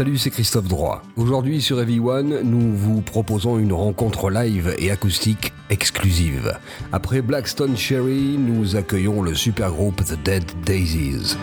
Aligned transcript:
Salut, 0.00 0.16
c'est 0.16 0.30
Christophe 0.30 0.66
Droit. 0.66 1.02
Aujourd'hui 1.16 1.60
sur 1.60 1.78
Heavy 1.78 2.00
One, 2.00 2.40
nous 2.42 2.74
vous 2.74 3.02
proposons 3.02 3.58
une 3.58 3.74
rencontre 3.74 4.30
live 4.30 4.74
et 4.78 4.90
acoustique 4.90 5.52
exclusive. 5.68 6.58
Après 6.90 7.20
Blackstone 7.20 7.76
Cherry, 7.76 8.38
nous 8.38 8.76
accueillons 8.76 9.20
le 9.20 9.34
super 9.34 9.72
groupe 9.72 10.02
The 10.02 10.18
Dead 10.24 10.44
Daisies. 10.64 11.36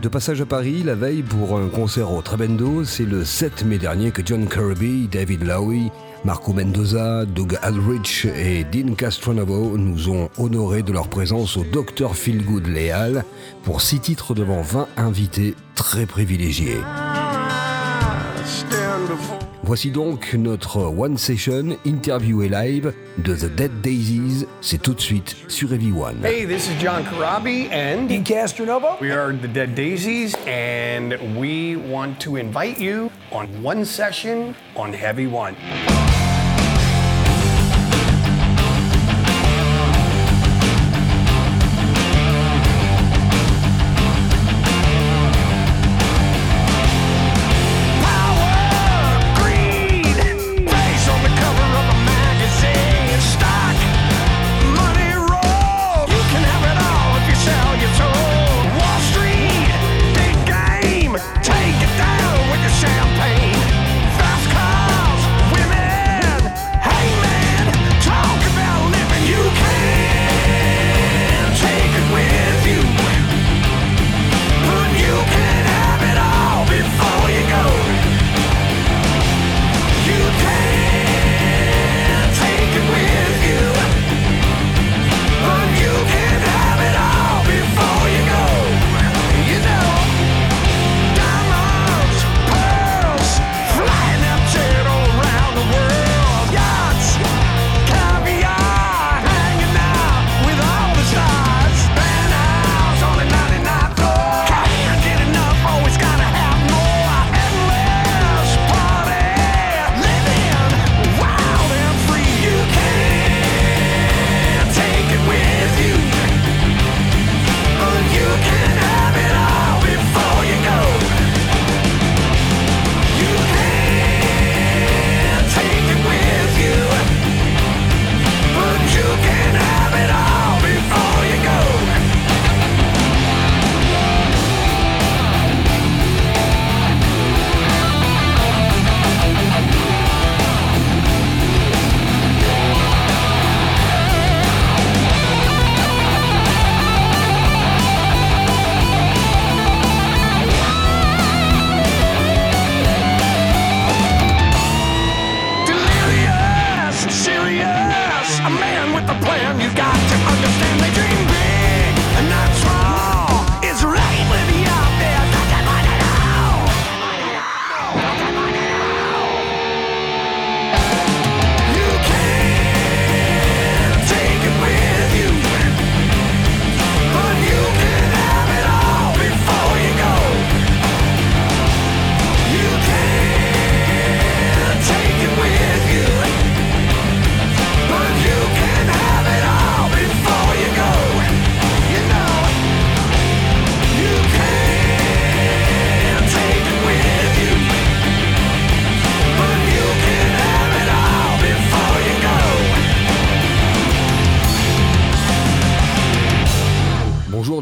De 0.00 0.08
passage 0.08 0.40
à 0.40 0.46
Paris, 0.46 0.84
la 0.84 0.94
veille 0.94 1.24
pour 1.24 1.58
un 1.58 1.66
concert 1.66 2.12
au 2.12 2.22
Trebendo, 2.22 2.84
c'est 2.84 3.04
le 3.04 3.24
7 3.24 3.64
mai 3.64 3.78
dernier 3.78 4.12
que 4.12 4.22
John 4.24 4.48
Kirby, 4.48 5.08
David 5.10 5.42
Lowy, 5.42 5.90
Marco 6.24 6.52
Mendoza, 6.52 7.24
Doug 7.24 7.58
Aldrich 7.62 8.26
et 8.26 8.62
Dean 8.62 8.94
Castronovo 8.94 9.76
nous 9.76 10.08
ont 10.08 10.30
honorés 10.38 10.84
de 10.84 10.92
leur 10.92 11.08
présence 11.08 11.56
au 11.56 11.64
Dr 11.64 12.14
Feelgood 12.14 12.68
Léal 12.68 13.24
pour 13.64 13.80
six 13.80 13.98
titres 13.98 14.34
devant 14.34 14.62
20 14.62 14.86
invités 14.96 15.56
très 15.74 16.06
privilégiés. 16.06 16.78
Voici 19.62 19.90
donc 19.90 20.34
notre 20.34 20.78
One 20.78 21.16
Session 21.16 21.76
interview 21.84 22.42
et 22.42 22.48
live 22.48 22.92
de 23.18 23.34
The 23.34 23.54
Dead 23.54 23.80
Daisies. 23.80 24.46
C'est 24.60 24.82
tout 24.82 24.94
de 24.94 25.00
suite 25.00 25.36
sur 25.48 25.72
Heavy 25.72 25.92
One. 25.92 26.24
Hey, 26.24 26.46
this 26.46 26.68
is 26.68 26.80
John 26.80 27.04
Karabi 27.04 27.68
and 27.72 28.08
Dean 28.08 28.24
Castronovo. 28.24 28.98
we 29.00 29.10
are 29.10 29.32
the 29.32 29.48
Dead 29.48 29.74
Daisies, 29.74 30.34
and 30.46 31.14
we 31.38 31.76
want 31.76 32.18
to 32.20 32.36
invite 32.36 32.78
you 32.80 33.10
on 33.32 33.46
one 33.62 33.84
session 33.84 34.54
on 34.76 34.92
Heavy 34.92 35.26
One. 35.26 35.54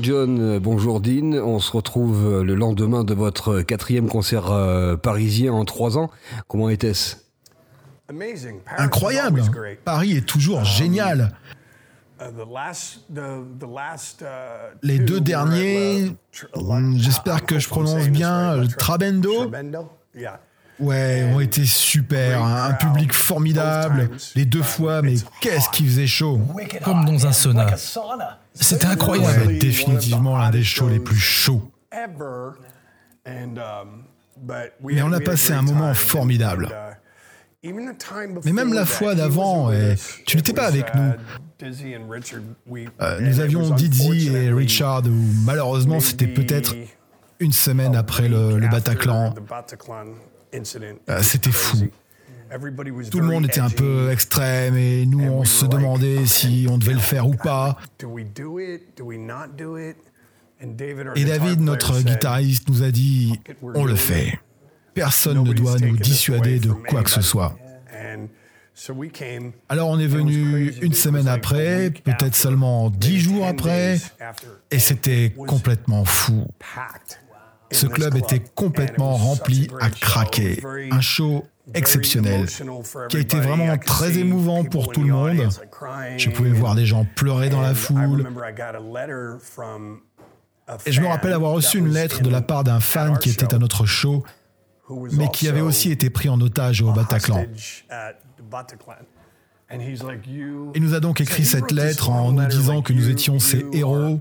John, 0.09 0.59
bonjour 0.59 1.03
Dean. 1.03 1.35
On 1.35 1.59
se 1.59 1.71
retrouve 1.71 2.43
le 2.43 2.55
lendemain 2.55 3.05
de 3.05 3.13
votre 3.13 3.61
quatrième 3.61 4.09
concert 4.09 4.51
euh, 4.51 4.97
parisien 4.97 5.53
en 5.53 5.67
trois 5.67 5.99
ans. 5.99 6.11
Comment 6.47 6.71
était-ce? 6.71 7.17
Incroyable. 8.79 9.43
great. 9.51 9.81
Paris 9.85 10.17
est 10.17 10.27
toujours 10.27 10.65
génial. 10.65 11.37
Uh, 12.19 12.33
the 12.33 12.51
last, 12.51 13.01
the, 13.13 13.45
the 13.61 13.67
last, 13.71 14.23
uh, 14.23 14.79
Les 14.83 14.99
deux 14.99 15.19
at 15.19 15.21
derniers, 15.21 16.05
hmm, 16.57 16.95
uh, 16.95 16.99
j'espère 16.99 17.45
que 17.45 17.59
je 17.59 17.69
prononce 17.69 18.09
bien, 18.09 18.63
Trabendo. 18.79 19.53
Ouais, 20.81 21.29
ont 21.35 21.41
été 21.41 21.65
super. 21.65 22.43
hein. 22.43 22.69
Un 22.71 22.75
public 22.75 23.13
formidable. 23.13 24.11
Les 24.35 24.45
deux 24.45 24.63
fois, 24.63 25.03
mais 25.03 25.15
qu'est-ce 25.41 25.69
qui 25.71 25.85
faisait 25.87 26.07
chaud. 26.07 26.41
Comme 26.85 27.05
dans 27.05 27.27
un 27.27 27.33
sauna. 27.33 27.67
C'était 28.55 28.87
incroyable. 28.87 29.29
Literally 29.53 29.59
Définitivement 29.59 30.37
l'un 30.39 30.51
des 30.51 30.65
shows 30.65 30.89
les 30.89 31.01
plus 31.01 31.17
chauds. 31.17 31.71
um, 33.27 34.05
Mais 34.85 35.03
on 35.03 35.13
a 35.13 35.21
passé 35.21 35.53
un 35.53 35.63
moment 35.63 35.95
formidable. 35.95 36.69
Uh, 37.65 37.73
Mais 38.45 38.53
même 38.53 38.73
la 38.73 38.87
fois 38.87 39.15
d'avant, 39.15 39.71
tu 40.27 40.37
n'étais 40.37 40.53
pas 40.53 40.67
avec 40.67 40.87
uh, 40.95 40.99
nous. 40.99 41.13
Dizzy 41.59 41.97
and 41.97 42.09
Richard, 42.09 42.41
we- 42.69 42.89
Euh, 43.03 43.21
nous 43.21 43.41
avions 43.41 43.69
Dizzy 43.71 44.29
et 44.29 44.53
Richard, 44.53 45.03
où 45.07 45.45
malheureusement 45.45 45.99
c'était 45.99 46.29
peut-être 46.29 46.75
une 47.41 47.53
semaine 47.53 47.97
après 47.97 48.29
le, 48.29 48.61
Bataclan. 48.69 49.35
Was 50.53 51.23
c'était 51.23 51.53
fou. 51.53 51.89
Tout 53.11 53.21
le 53.21 53.27
monde 53.27 53.45
était 53.45 53.61
un 53.61 53.71
peu 53.71 54.11
extrême 54.11 54.77
et 54.77 55.05
nous 55.05 55.23
on 55.23 55.45
se 55.45 55.67
demandait 55.67 56.25
si 56.27 56.67
on 56.71 56.79
devait 56.79 56.95
le 56.95 56.99
faire 56.99 57.27
ou 57.27 57.35
pas. 57.35 57.77
Do 57.99 58.09
we 58.09 58.25
do 58.25 58.59
it? 58.59 58.97
Do 58.97 59.05
we 59.05 59.19
not 59.19 59.57
do 59.57 59.77
it? 59.77 59.97
And 60.63 60.69
David, 60.77 61.07
our 61.07 61.17
Et 61.17 61.25
David, 61.25 61.61
notre 61.61 62.01
guitariste, 62.01 62.69
nous 62.69 62.83
a 62.83 62.91
dit 62.91 63.39
on 63.63 63.85
le 63.85 63.95
fait. 63.95 64.39
Personne 64.95 65.35
ne 65.35 65.45
"Nobody's 65.45 65.63
doit 65.63 65.79
nous 65.79 65.97
dissuader 65.97 66.59
de 66.59 66.73
quoi 66.73 67.03
que 67.03 67.11
ce 67.11 67.17
anybody." 67.17 67.29
soit. 67.29 67.59
Alors 69.69 69.89
on 69.89 69.99
est 69.99 70.07
venu 70.07 70.73
une 70.83 70.95
semaine 70.95 71.29
après, 71.29 71.91
peut-être 71.91 72.37
seulement 72.37 72.91
dix 72.91 73.21
jours 73.21 73.47
après, 73.47 73.99
et 74.71 74.79
c'était 74.79 75.35
complètement 75.47 76.05
fou. 76.05 76.47
Ce 77.71 77.87
club 77.87 78.17
était 78.17 78.43
complètement 78.55 79.17
rempli 79.17 79.69
à 79.81 79.91
craquer. 79.91 80.63
Un 80.91 81.01
show 81.01 81.45
exceptionnel, 81.75 82.47
qui 83.09 83.17
a 83.17 83.21
été 83.21 83.39
vraiment 83.39 83.77
très 83.77 84.17
émouvant 84.19 84.65
pour 84.65 84.91
tout 84.91 85.03
le 85.03 85.13
monde. 85.13 85.49
Je 86.17 86.31
pouvais 86.31 86.51
voir 86.51 86.75
des 86.75 86.87
gens 86.87 87.07
pleurer 87.17 87.51
dans 87.51 87.61
la 87.61 87.75
foule. 87.75 88.27
Et 90.87 90.93
je 90.93 91.01
me 91.01 91.07
rappelle 91.07 91.33
avoir 91.33 91.53
reçu 91.53 91.79
une 91.79 91.89
lettre 91.89 92.23
de 92.23 92.31
la 92.31 92.43
part 92.43 92.65
d'un 92.65 92.81
fan 92.81 93.19
qui 93.19 93.31
était 93.31 93.55
à 93.55 93.59
notre 93.59 93.87
show, 93.87 94.25
mais 95.13 95.29
qui 95.29 95.49
avait 95.49 95.61
aussi 95.61 95.91
été 95.91 96.11
pris 96.11 96.29
en 96.29 96.41
otage 96.41 96.83
au 96.83 96.93
Bataclan. 96.93 97.45
Il 100.75 100.83
nous 100.83 100.95
a 100.95 101.01
donc 101.01 101.21
écrit 101.21 101.45
cette 101.45 101.73
lettre 101.73 102.09
en 102.09 102.33
nous 102.33 102.47
disant 102.47 102.81
que 102.81 102.93
nous 102.93 103.11
étions 103.11 103.39
ses 103.39 103.65
héros. 103.73 104.21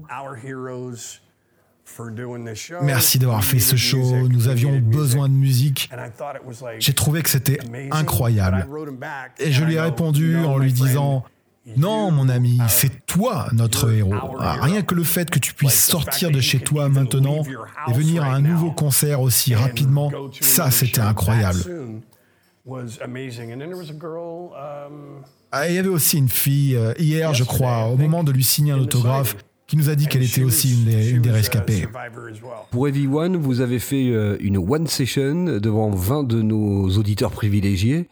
Merci 2.82 3.20
d'avoir 3.20 3.44
fait 3.44 3.60
ce 3.60 3.76
show, 3.76 4.28
nous 4.30 4.48
avions 4.48 4.78
besoin 4.80 5.30
de 5.30 5.34
musique. 5.34 5.90
J'ai 6.80 6.94
trouvé 6.94 7.22
que 7.22 7.30
c'était 7.30 7.60
incroyable. 7.92 8.68
Et 9.40 9.52
je 9.52 9.64
lui 9.64 9.76
ai 9.76 9.82
répondu 9.82 10.38
en 10.38 10.58
lui 10.58 10.74
disant, 10.74 11.24
non, 11.76 12.12
mon 12.12 12.30
ami, 12.30 12.60
c'est 12.70 13.06
toi 13.06 13.48
notre 13.52 13.92
héros. 13.92 14.14
Ah, 14.40 14.58
rien 14.62 14.82
que 14.84 14.96
le 14.96 15.04
fait 15.04 15.30
que 15.30 15.40
tu 15.40 15.54
puisses 15.54 15.86
sortir 15.86 16.32
de 16.32 16.40
chez 16.40 16.60
toi 16.60 16.88
maintenant 16.88 17.44
et 17.88 17.94
venir 17.94 18.24
à 18.24 18.34
un 18.34 18.42
nouveau 18.42 18.72
concert 18.72 19.22
aussi 19.22 19.56
rapidement, 19.56 20.12
ça 20.40 20.72
c'était 20.72 21.02
incroyable. 21.02 21.60
Ah, 25.52 25.70
il 25.70 25.76
y 25.76 25.78
avait 25.78 25.88
aussi 25.88 26.18
une 26.18 26.28
fille, 26.28 26.76
euh, 26.76 26.94
hier 27.00 27.34
je 27.34 27.46
crois, 27.46 27.86
au 27.86 27.96
moment 27.96 28.24
de 28.26 28.34
lui 28.34 28.44
signer 28.44 28.74
un 28.74 28.80
autographe, 28.80 29.38
qui 29.68 29.76
nous 29.76 29.90
a 29.90 29.96
dit 29.96 30.08
qu'elle 30.08 30.24
était 30.24 30.44
aussi 30.44 30.74
une 30.74 30.86
des, 30.86 31.10
une 31.12 31.22
des 31.22 31.32
rescapées. 31.32 31.88
Pour 32.72 32.88
Everyone, 32.88 33.36
vous 33.36 33.60
avez 33.60 33.80
fait 33.80 34.10
euh, 34.10 34.38
une 34.40 34.58
one 34.58 34.88
session 34.88 35.60
devant 35.60 35.90
20 35.90 36.24
de 36.24 36.42
nos 36.42 36.90
auditeurs 36.98 37.32
privilégiés. 37.32 38.08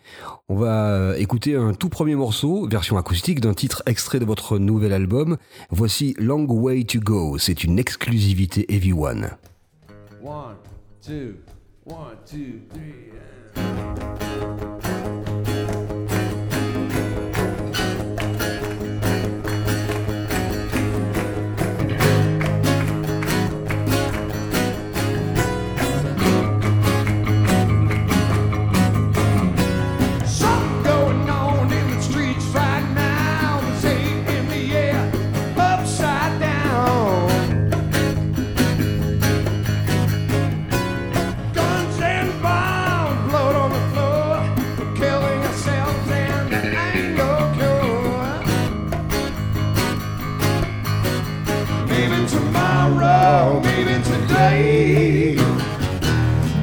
On 0.49 0.55
va 0.55 0.89
euh, 0.89 1.15
écouter 1.15 1.55
un 1.55 1.73
tout 1.73 1.89
premier 1.89 2.15
morceau, 2.15 2.67
version 2.67 2.97
acoustique, 2.97 3.39
d'un 3.39 3.53
titre 3.53 3.83
extrait 3.85 4.19
de 4.19 4.25
votre 4.25 4.59
nouvel 4.59 4.91
album. 4.91 5.37
Voici 5.69 6.13
Long 6.19 6.45
Way 6.45 6.83
to 6.83 6.99
Go. 6.99 7.37
C'est 7.37 7.63
une 7.63 7.79
exclusivité 7.79 8.65
Everyone. 8.73 9.31
One, 10.21 10.55
two, 11.01 11.35
one, 11.85 12.17
two, 12.25 12.59
three. 12.73 13.15
Something 13.55 14.64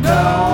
No. 0.03 0.52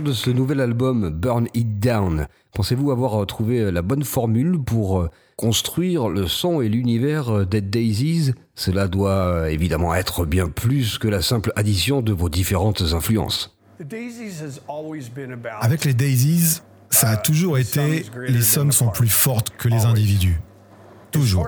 Parlons 0.00 0.12
de 0.12 0.14
ce 0.14 0.30
nouvel 0.30 0.60
album 0.60 1.10
Burn 1.10 1.46
It 1.52 1.78
Down. 1.78 2.26
Pensez-vous 2.54 2.90
avoir 2.90 3.26
trouvé 3.26 3.70
la 3.70 3.82
bonne 3.82 4.04
formule 4.04 4.58
pour 4.58 5.00
euh, 5.00 5.10
construire 5.36 6.08
le 6.08 6.26
son 6.26 6.62
et 6.62 6.70
l'univers 6.70 7.28
euh, 7.28 7.44
Dead 7.44 7.68
Daisies? 7.68 8.32
Cela 8.54 8.88
doit 8.88 9.10
euh, 9.10 9.46
évidemment 9.48 9.94
être 9.94 10.24
bien 10.24 10.48
plus 10.48 10.96
que 10.96 11.06
la 11.06 11.20
simple 11.20 11.52
addition 11.54 12.00
de 12.00 12.12
vos 12.12 12.30
différentes 12.30 12.80
influences. 12.94 13.54
The 13.78 13.86
Daisies 13.86 14.42
has 14.42 14.60
always 14.68 15.10
been 15.14 15.32
about 15.32 15.58
Avec 15.60 15.84
les 15.84 15.92
Daisies, 15.92 16.62
ça 16.88 17.10
a 17.10 17.16
toujours 17.18 17.58
été 17.58 18.06
les 18.26 18.42
sommes 18.42 18.72
sont 18.72 18.88
plus 18.88 19.08
fortes 19.08 19.50
que 19.58 19.68
les 19.68 19.84
individus. 19.84 20.40
Toujours. 21.10 21.46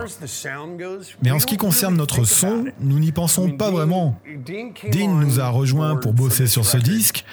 Mais 1.23 1.31
we 1.31 1.37
en 1.37 1.39
ce 1.39 1.47
qui 1.47 1.57
concerne 1.57 1.97
notre 1.97 2.25
son, 2.25 2.67
nous 2.81 2.99
n'y 2.99 3.13
pensons 3.13 3.53
pas 3.53 3.71
vraiment. 3.71 4.21
Dean 4.45 5.15
nous 5.15 5.41
a 5.41 5.49
on 5.51 5.53
rejoints 5.53 5.97
pour 5.97 6.13
bosser 6.13 6.49
sur 6.49 6.67
ce 6.67 6.77
disque. 6.77 7.25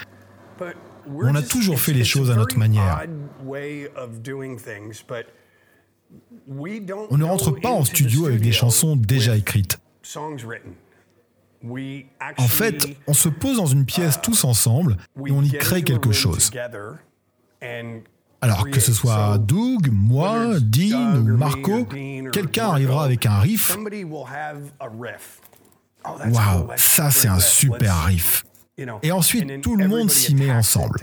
On 1.10 1.36
a 1.36 1.42
toujours 1.42 1.80
fait 1.80 1.94
les 1.94 2.04
choses 2.04 2.30
à 2.32 2.36
notre 2.36 2.58
manière. 2.58 3.06
On 6.48 7.18
ne 7.18 7.24
rentre 7.24 7.52
pas 7.52 7.72
en 7.72 7.84
studio 7.84 8.26
avec 8.26 8.42
des 8.42 8.52
chansons 8.52 8.96
déjà 8.96 9.36
écrites. 9.36 9.80
En 12.38 12.48
fait, 12.48 12.98
on 13.08 13.14
se 13.14 13.30
pose 13.30 13.58
dans 13.58 13.66
une 13.66 13.86
pièce 13.86 14.22
tous 14.22 14.44
ensemble 14.44 14.98
et 15.26 15.32
on 15.32 15.44
y 15.44 15.52
crée 15.52 15.84
quelque 15.84 16.12
chose. 16.12 16.52
Alors 18.42 18.70
que 18.70 18.80
ce 18.80 18.94
soit 18.94 19.38
Doug, 19.38 19.90
moi, 19.92 20.60
Dean 20.62 21.18
ou 21.18 21.38
Marco, 21.38 21.86
quelqu'un 22.32 22.70
arrivera 22.70 23.04
avec 23.04 23.26
un 23.26 23.40
riff. 23.40 23.78
Waouh, 26.06 26.70
ça 26.78 27.12
c'est 27.12 27.28
un 27.28 27.40
super 27.40 28.06
riff. 28.06 28.46
Et 29.04 29.12
ensuite, 29.12 29.62
tout 29.62 29.76
le 29.76 29.88
monde 29.88 30.10
s'y 30.10 30.36
met 30.36 30.52
ensemble. 30.52 31.00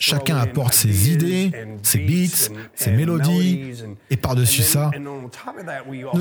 Chacun 0.00 0.38
apporte 0.38 0.72
ses 0.72 1.10
idées, 1.10 1.52
ses 1.82 1.98
beats, 1.98 2.48
ses 2.74 2.90
mélodies, 2.90 3.74
et 4.08 4.16
par-dessus 4.16 4.62
ça, 4.62 4.90
nous, 4.98 5.30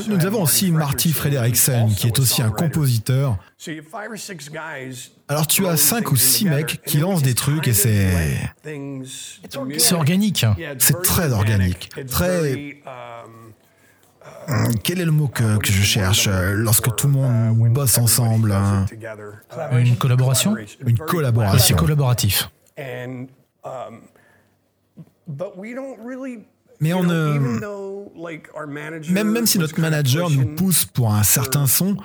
nous 0.09 0.25
avons 0.25 0.43
aussi 0.43 0.69
Marty 0.69 1.13
Frederiksen, 1.13 1.87
qui 1.95 2.07
est 2.07 2.19
aussi 2.19 2.41
un 2.41 2.49
compositeur. 2.49 3.37
Alors 5.29 5.47
tu 5.47 5.65
as 5.65 5.77
cinq 5.77 6.11
ou 6.11 6.17
six 6.17 6.43
mecs 6.43 6.81
qui 6.85 6.97
lancent 6.97 7.21
des 7.21 7.35
trucs 7.35 7.69
et 7.69 7.73
c'est... 7.73 8.37
C'est 9.77 9.95
organique. 9.95 10.45
C'est 10.77 11.01
très 11.01 11.31
organique, 11.31 11.89
très 12.05 12.81
quel 14.83 14.99
est 15.01 15.05
le 15.05 15.11
mot 15.11 15.27
que, 15.27 15.57
que 15.57 15.67
je 15.67 15.83
cherche 15.83 16.27
euh, 16.27 16.53
lorsque 16.53 16.95
tout 16.95 17.07
le 17.07 17.13
monde 17.13 17.73
bosse 17.73 17.97
ensemble 17.97 18.51
hein 18.51 18.85
Une 19.73 19.97
collaboration 19.97 20.55
Une 20.85 20.97
collaboration. 20.97 21.57
Ah, 21.57 21.59
c'est 21.59 21.75
collaboratif. 21.75 22.49
Mais 26.81 26.93
on 26.93 27.03
ne. 27.03 27.37
Même, 29.11 29.31
même 29.31 29.45
si 29.45 29.59
notre 29.59 29.79
manager 29.79 30.29
nous 30.29 30.55
pousse 30.55 30.85
pour 30.85 31.13
un 31.13 31.23
certain 31.23 31.67
son, 31.67 31.97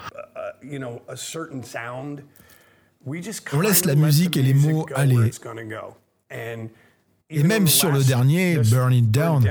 on 3.53 3.61
laisse 3.61 3.85
la 3.85 3.95
musique 3.95 4.37
et 4.37 4.43
les 4.43 4.55
mots 4.55 4.87
aller. 4.95 5.31
Et 7.31 7.43
même 7.43 7.67
sur 7.67 7.91
le 7.91 8.03
dernier, 8.03 8.59
Burn 8.59 8.93
It 8.93 9.11
Down, 9.11 9.45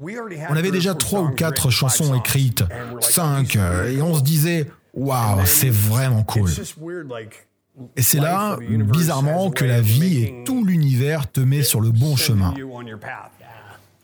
on 0.00 0.56
avait 0.56 0.70
déjà 0.70 0.94
trois 0.94 1.20
ou 1.20 1.30
quatre 1.30 1.70
chansons 1.70 2.14
écrites, 2.14 2.64
cinq, 3.00 3.56
et 3.56 4.00
on 4.00 4.14
se 4.14 4.22
disait, 4.22 4.70
waouh, 4.94 5.44
c'est 5.44 5.70
vraiment 5.70 6.22
cool. 6.22 6.50
Et 7.96 8.02
c'est 8.02 8.20
là, 8.20 8.56
bizarrement, 8.58 9.50
que 9.50 9.64
la 9.64 9.80
vie 9.80 10.24
et 10.24 10.44
tout 10.44 10.64
l'univers 10.64 11.30
te 11.30 11.40
met 11.40 11.62
sur 11.62 11.80
le 11.80 11.90
bon 11.90 12.16
chemin. 12.16 12.54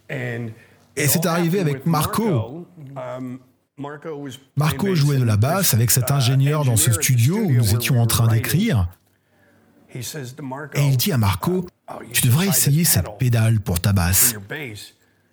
Et 0.08 1.08
c'est 1.08 1.26
arrivé 1.26 1.60
avec 1.60 1.86
Marco. 1.86 2.66
Marco 4.56 4.94
jouait 4.94 5.18
de 5.18 5.24
la 5.24 5.36
basse 5.36 5.74
avec 5.74 5.90
cet 5.90 6.10
ingénieur 6.10 6.64
dans 6.64 6.76
ce 6.76 6.92
studio 6.92 7.38
où 7.38 7.50
nous 7.50 7.74
étions 7.74 8.00
en 8.00 8.06
train 8.06 8.26
d'écrire. 8.28 8.88
Et 9.94 10.86
il 10.86 10.96
dit 10.96 11.12
à 11.12 11.18
Marco, 11.18 11.66
tu 12.12 12.26
devrais 12.26 12.48
essayer 12.48 12.84
cette 12.84 13.18
pédale 13.18 13.60
pour 13.60 13.80
ta 13.80 13.92
basse. 13.92 14.34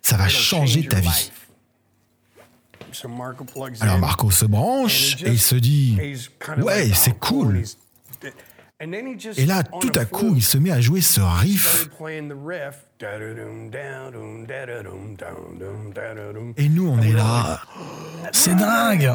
Ça 0.04 0.18
va 0.18 0.28
changer 0.28 0.86
ta 0.86 1.00
vie. 1.00 1.32
Alors 3.80 3.98
Marco 3.98 4.30
se 4.30 4.44
branche 4.44 5.16
et 5.22 5.30
il 5.30 5.40
se 5.40 5.54
dit 5.54 5.98
Ouais, 6.58 6.90
c'est 6.92 7.18
cool. 7.18 7.62
Et 9.36 9.46
là, 9.46 9.62
tout 9.62 9.92
à 9.94 10.04
coup, 10.04 10.34
il 10.36 10.44
se 10.44 10.58
met 10.58 10.70
à 10.70 10.82
jouer 10.82 11.00
ce 11.00 11.22
riff. 11.22 11.88
Et 16.58 16.68
nous, 16.68 16.88
on 16.88 17.00
est 17.00 17.12
là. 17.12 17.62
C'est 18.32 18.54
dingue. 18.54 19.10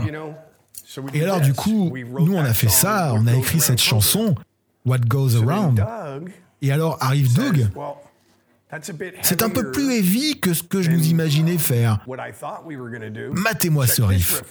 Et 1.14 1.22
alors, 1.22 1.40
du 1.40 1.54
coup, 1.54 1.96
nous, 2.20 2.36
on 2.36 2.44
a 2.44 2.54
fait 2.56 2.68
ça, 2.68 3.14
on 3.14 3.28
a 3.28 3.36
écrit 3.36 3.60
cette 3.60 3.80
chanson, 3.82 4.34
What 4.88 5.02
Goes 5.08 5.36
Around. 5.44 5.86
Et 6.64 6.72
alors 6.72 6.98
arrive 7.00 7.32
Doug. 7.36 7.70
C'est 9.22 9.42
un 9.42 9.50
peu 9.50 9.72
plus 9.72 9.92
heavy 9.94 10.40
que 10.40 10.54
ce 10.54 10.64
que 10.64 10.82
je 10.82 10.92
nous 10.92 11.08
imaginais 11.08 11.58
faire. 11.58 12.06
Matez-moi 13.32 13.88
ce 13.88 14.02
riff. 14.02 14.44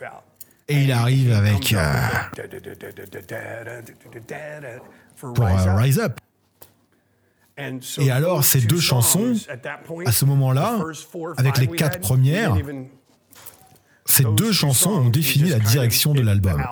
Et 0.69 0.83
il 0.83 0.93
arrive 0.93 1.33
avec... 1.33 1.75
Pour 5.21 5.47
Rise 5.47 5.99
Up. 5.99 6.21
Et 7.99 8.11
alors, 8.11 8.45
ces 8.45 8.61
deux 8.61 8.81
chansons, 8.81 9.35
à 10.07 10.13
ce 10.13 10.25
moment-là, 10.25 10.79
avec 11.37 11.59
les 11.59 11.67
quatre 11.67 12.01
premières, 12.01 12.57
ces 14.05 14.25
deux 14.25 14.53
chansons 14.53 14.91
ont 14.91 15.11
défini 15.11 15.51
la 15.51 15.59
direction 15.59 16.15
de 16.15 16.23
l'album. 16.23 16.63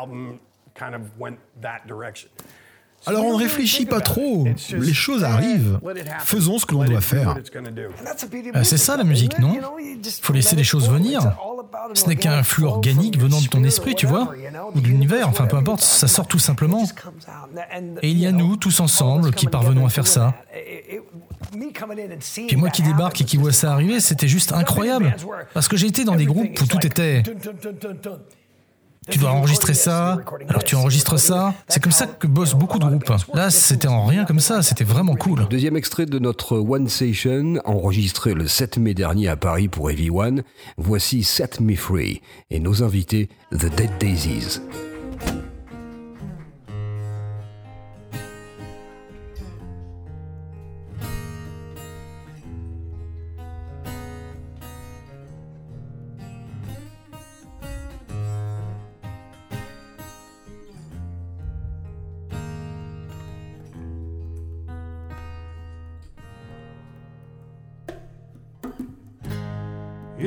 Alors 3.06 3.25
on 3.25 3.38
ne 3.38 3.42
réfléchit 3.42 3.86
pas 3.86 4.00
trop, 4.00 4.46
les 4.72 4.94
choses 4.94 5.25
arrivent. 5.25 5.78
Faisons 6.25 6.58
ce 6.58 6.66
que 6.66 6.75
l'on 6.75 6.84
doit 6.84 6.94
do 6.96 7.00
faire. 7.00 7.36
Euh, 8.54 8.64
C'est 8.64 8.78
ça 8.78 8.96
la 8.96 9.04
musique, 9.04 9.38
non? 9.38 9.56
Faut 10.22 10.32
laisser 10.32 10.56
les 10.56 10.64
choses 10.64 10.88
venir. 10.88 11.36
Ce 11.94 12.08
n'est 12.08 12.16
qu'un 12.16 12.42
flux 12.42 12.64
organique 12.64 13.18
venant 13.18 13.40
de 13.40 13.46
ton 13.46 13.62
esprit, 13.64 13.94
tu 13.94 14.06
vois, 14.06 14.32
ou 14.75 14.80
de 14.80 14.86
l'univers, 14.86 15.28
enfin 15.28 15.46
peu 15.46 15.56
importe, 15.56 15.82
ça 15.82 16.08
sort 16.08 16.26
tout 16.26 16.38
simplement. 16.38 16.84
Et 18.02 18.10
il 18.10 18.18
y 18.18 18.26
a 18.26 18.32
nous, 18.32 18.56
tous 18.56 18.80
ensemble, 18.80 19.32
qui 19.32 19.46
parvenons 19.46 19.86
à 19.86 19.88
faire 19.88 20.06
ça. 20.06 20.34
Puis 22.48 22.56
moi 22.56 22.70
qui 22.70 22.82
débarque 22.82 23.20
et 23.20 23.25
qui 23.25 23.36
vois 23.36 23.52
ça 23.52 23.72
arriver, 23.72 24.00
c'était 24.00 24.28
juste 24.28 24.52
incroyable. 24.52 25.16
Parce 25.54 25.68
que 25.68 25.76
j'ai 25.76 25.86
été 25.86 26.04
dans 26.04 26.16
des 26.16 26.26
groupes 26.26 26.60
où 26.60 26.66
tout 26.66 26.84
était 26.84 27.22
tu 29.10 29.18
dois 29.18 29.30
enregistrer 29.30 29.75
ça, 29.75 30.18
alors 30.48 30.64
tu 30.64 30.75
enregistres 30.75 31.18
ça. 31.18 31.54
C'est 31.68 31.82
comme 31.82 31.92
ça 31.92 32.06
que 32.06 32.26
bossent 32.26 32.54
beaucoup 32.54 32.78
de 32.78 32.86
groupes. 32.86 33.12
Là, 33.34 33.50
c'était 33.50 33.88
en 33.88 34.06
rien 34.06 34.25
comme 34.25 34.40
ça, 34.40 34.62
c'était 34.62 34.84
vraiment 34.84 35.14
cool. 35.14 35.46
Deuxième 35.48 35.76
extrait 35.76 36.06
de 36.06 36.18
notre 36.18 36.58
One 36.58 36.88
Session, 36.88 37.60
enregistré 37.64 38.34
le 38.34 38.48
7 38.48 38.78
mai 38.78 38.94
dernier 38.94 39.28
à 39.28 39.36
Paris 39.36 39.68
pour 39.68 39.90
Heavy 39.90 40.10
One. 40.10 40.42
Voici 40.76 41.22
Set 41.22 41.60
Me 41.60 41.76
Free 41.76 42.20
et 42.50 42.60
nos 42.60 42.82
invités, 42.82 43.28
The 43.52 43.75
Dead 43.76 43.90
Daisies. 43.98 44.60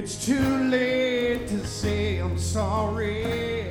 It's 0.01 0.25
too 0.25 0.63
late 0.70 1.46
to 1.50 1.68
say 1.68 2.20
I'm 2.20 2.39
sorry. 2.39 3.70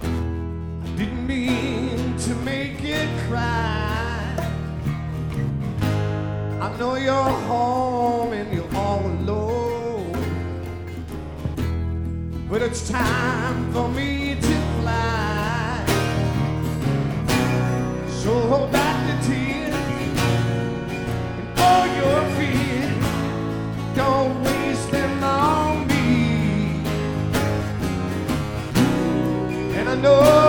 I 0.00 0.86
didn't 0.96 1.26
mean 1.26 2.16
to 2.18 2.34
make 2.46 2.84
it 2.84 3.08
cry. 3.26 4.36
I 6.60 6.76
know 6.78 6.94
you're 6.94 7.34
home 7.50 8.32
and 8.32 8.54
you're 8.54 8.76
all 8.76 9.04
alone. 9.04 10.12
But 12.48 12.62
it's 12.62 12.88
time 12.88 13.72
for 13.72 13.88
me 13.88 14.36
to 14.36 14.56
fly. 14.78 15.84
So 18.22 18.30
hold 18.50 18.70
back 18.70 18.83
know 30.04 30.43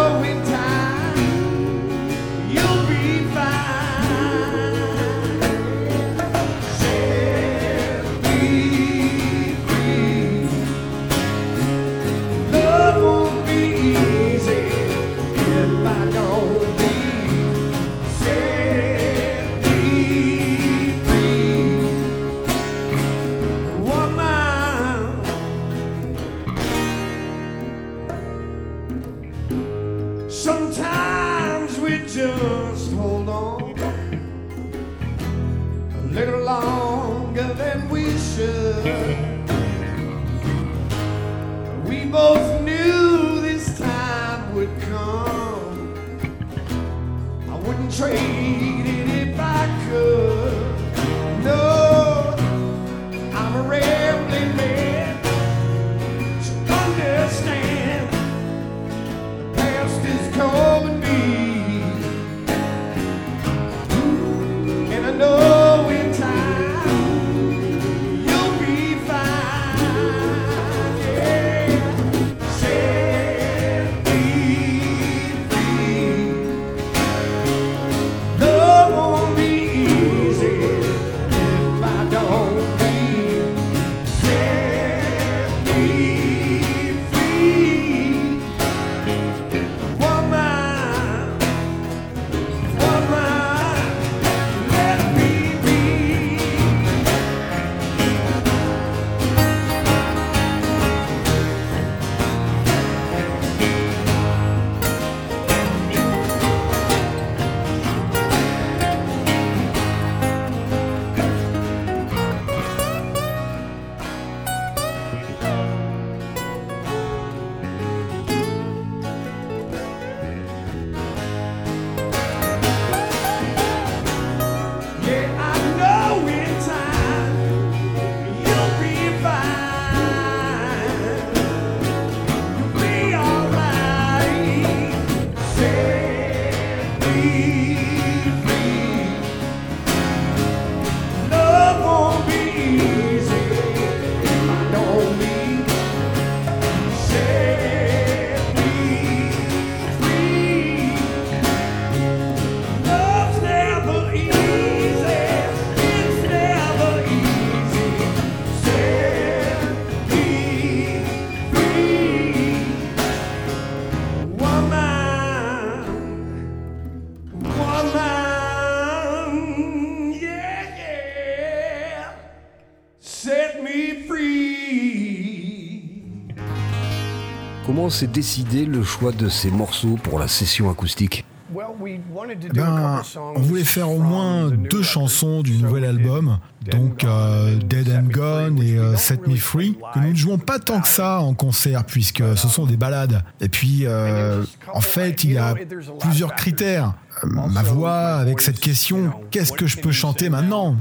Comment 177.85 177.93
s'est 177.93 178.07
décidé 178.07 178.65
le 178.65 178.83
choix 178.83 179.11
de 179.11 179.29
ces 179.29 179.51
morceaux 179.51 179.99
pour 180.01 180.17
la 180.17 180.27
session 180.27 180.71
acoustique. 180.71 181.23
Ben, 181.53 183.03
on 183.35 183.39
voulait 183.39 183.63
faire 183.63 183.91
au 183.91 183.99
moins 183.99 184.49
deux 184.49 184.81
chansons 184.81 185.43
du 185.43 185.59
nouvel 185.59 185.85
album, 185.85 186.39
donc 186.71 187.03
euh, 187.03 187.59
Dead 187.59 187.87
and 187.89 188.09
Gone 188.09 188.59
et 188.59 188.79
euh, 188.79 188.95
Set 188.95 189.27
Me 189.27 189.35
Free, 189.35 189.77
que 189.93 189.99
nous 189.99 190.09
ne 190.09 190.15
jouons 190.15 190.39
pas 190.39 190.57
tant 190.57 190.81
que 190.81 190.87
ça 190.87 191.19
en 191.19 191.35
concert 191.35 191.83
puisque 191.85 192.23
ce 192.35 192.47
sont 192.47 192.65
des 192.65 192.75
ballades. 192.75 193.23
Et 193.39 193.49
puis, 193.49 193.81
euh, 193.83 194.43
en 194.73 194.81
fait, 194.81 195.23
il 195.23 195.33
y 195.33 195.37
a 195.37 195.53
plusieurs 195.99 196.33
critères. 196.33 196.95
Ma 197.23 197.61
voix, 197.61 198.15
avec 198.15 198.41
cette 198.41 198.59
question, 198.59 199.11
qu'est-ce 199.29 199.53
que 199.53 199.67
je 199.67 199.77
peux 199.77 199.91
chanter 199.91 200.29
maintenant? 200.29 200.75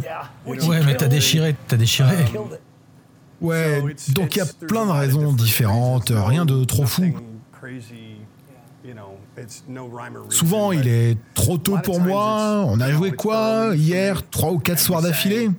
Ouais, 0.47 0.81
mais 0.87 0.97
t'as 0.97 1.09
déchiré, 1.09 1.55
t'as 1.69 1.77
déchiré. 1.77 2.17
Ouais, 3.45 3.83
donc 4.15 4.37
il 4.37 4.39
y 4.39 4.43
a 4.43 4.47
plein 4.67 4.87
de 4.87 4.91
raisons 4.91 5.33
différentes, 5.33 6.11
rien 6.15 6.45
de 6.45 6.65
trop 6.65 6.87
fou. 6.87 7.05
Souvent, 10.29 10.73
il 10.73 10.89
est 10.89 11.19
trop 11.35 11.59
tôt 11.59 11.79
pour 11.83 12.01
moi. 12.01 12.65
On 12.67 12.81
a 12.81 12.91
joué 12.91 13.13
quoi 13.13 13.73
hier? 13.75 14.29
Trois 14.31 14.53
ou 14.53 14.59
quatre 14.59 14.79
soirs 14.79 15.03
d'affilée? 15.03 15.51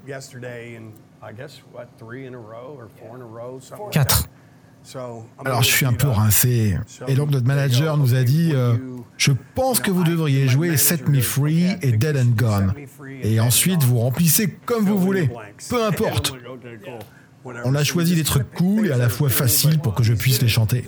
Quatre. 3.91 4.27
Alors 5.43 5.63
je 5.63 5.67
suis 5.69 5.85
un 5.85 5.93
peu 5.93 6.07
rincé. 6.07 6.77
Et 7.07 7.15
donc 7.15 7.31
notre 7.31 7.47
manager 7.47 7.97
nous 7.97 8.13
a 8.13 8.23
dit 8.23 8.51
euh, 8.53 8.75
Je 9.17 9.31
pense 9.55 9.79
que 9.79 9.89
vous 9.89 10.03
devriez 10.03 10.47
jouer 10.47 10.77
Set 10.77 11.07
Me 11.09 11.21
Free 11.21 11.65
et 11.81 11.91
Dead 11.93 12.17
and 12.17 12.35
Gone. 12.35 12.73
Et 13.23 13.39
ensuite 13.39 13.81
vous 13.83 13.99
remplissez 13.99 14.47
comme 14.65 14.85
vous 14.85 14.99
voulez. 14.99 15.29
Peu 15.69 15.83
importe. 15.87 16.33
On 17.45 17.75
a 17.75 17.83
choisi 17.83 18.15
des 18.15 18.23
trucs 18.23 18.49
cool 18.53 18.87
et 18.87 18.91
à 18.91 18.97
la 18.97 19.09
fois 19.09 19.29
faciles 19.29 19.79
pour 19.79 19.93
que 19.93 20.03
je 20.03 20.13
puisse 20.13 20.41
les 20.41 20.47
chanter. 20.47 20.83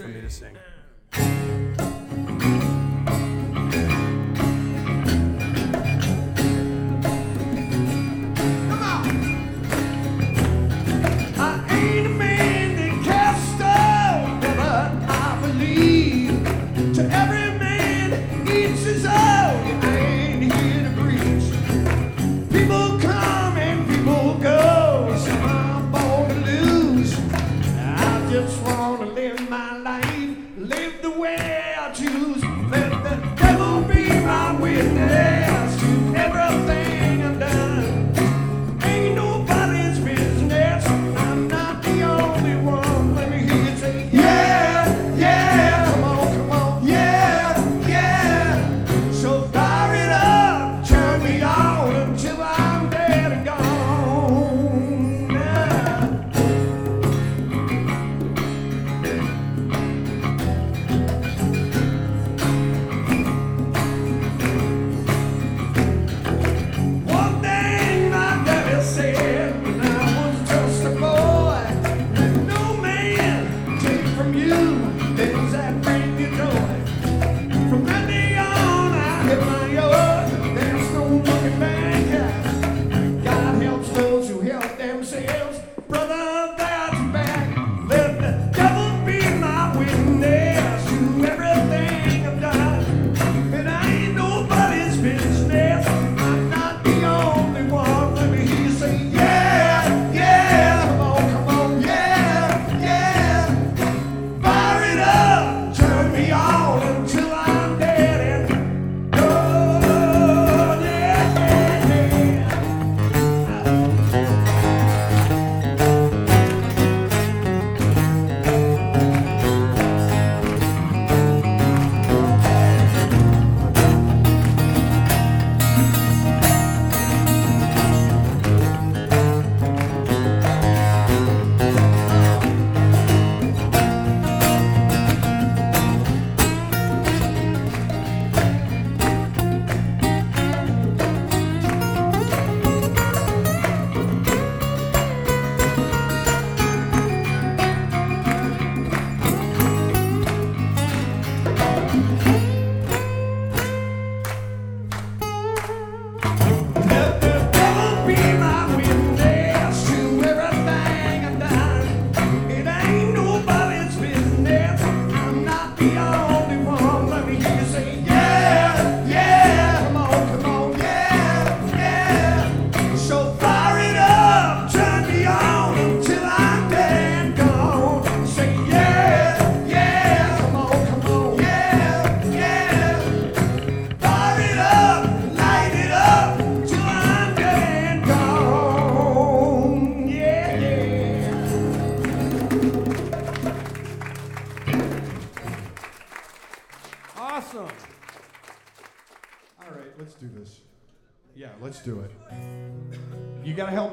things 75.18 75.67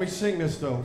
me 0.05 0.11
sing 0.11 0.37
this 0.37 0.57
though. 0.57 0.83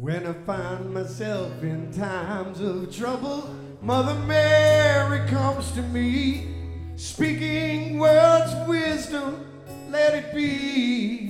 When 0.00 0.26
I 0.26 0.32
find 0.32 0.92
myself 0.92 1.62
in 1.62 1.92
times 1.92 2.60
of 2.60 2.94
trouble, 2.94 3.54
Mother 3.82 4.14
Mary 4.26 5.28
comes 5.28 5.70
to 5.72 5.82
me, 5.82 6.48
speaking 6.96 8.00
words 8.00 8.52
of 8.52 8.66
wisdom, 8.66 9.46
let 9.90 10.14
it 10.14 10.34
be. 10.34 11.28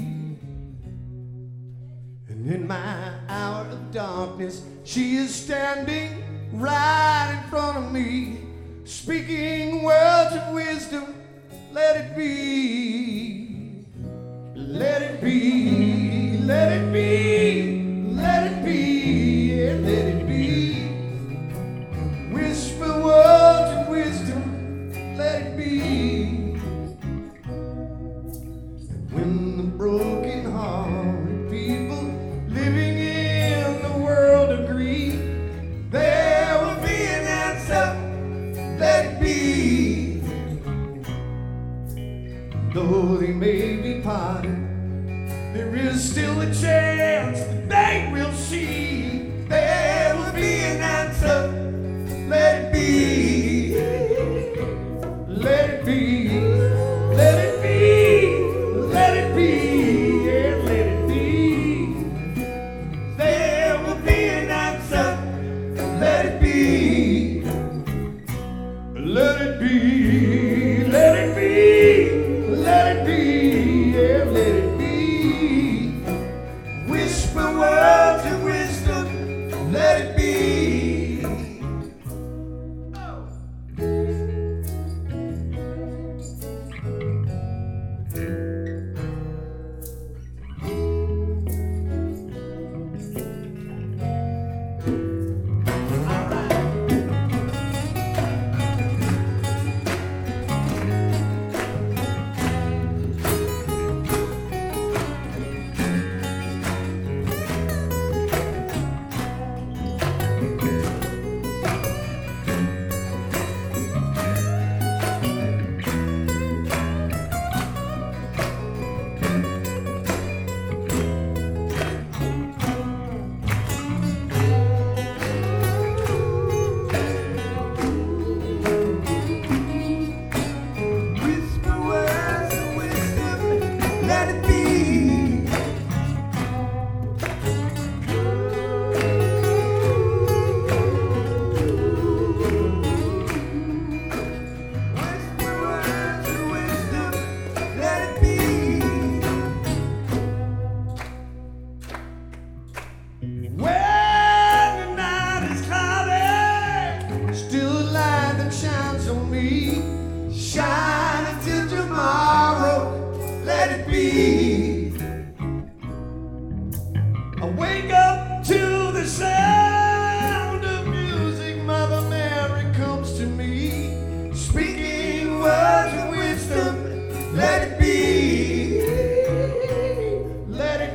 And 2.28 2.50
in 2.50 2.66
my 2.66 3.12
hour 3.28 3.66
of 3.66 3.90
darkness, 3.90 4.62
she 4.84 5.16
is 5.16 5.34
standing 5.34 6.27
right 6.52 7.40
in 7.42 7.50
front 7.50 7.78
of 7.78 7.92
me, 7.92 8.40
speaking 8.84 9.82
words 9.82 10.34
of 10.34 10.54
wisdom. 10.54 11.14
Let 11.72 11.96
it 11.96 12.16
be, 12.16 13.84
let 14.54 15.02
it 15.02 15.20
be, 15.20 16.38
let 16.38 16.72
it 16.72 16.92
be. 16.92 17.77
be 69.58 70.07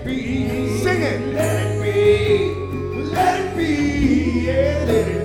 be. 0.05 0.77
Sing 0.79 1.01
it. 1.01 1.33
Let 1.33 1.65
it 1.65 1.81
be. 1.81 3.11
Let 3.11 3.39
it 3.41 3.57
be. 3.57 4.41
Yeah, 4.45 4.85
let 4.87 5.07
it 5.07 5.17
be. 5.17 5.22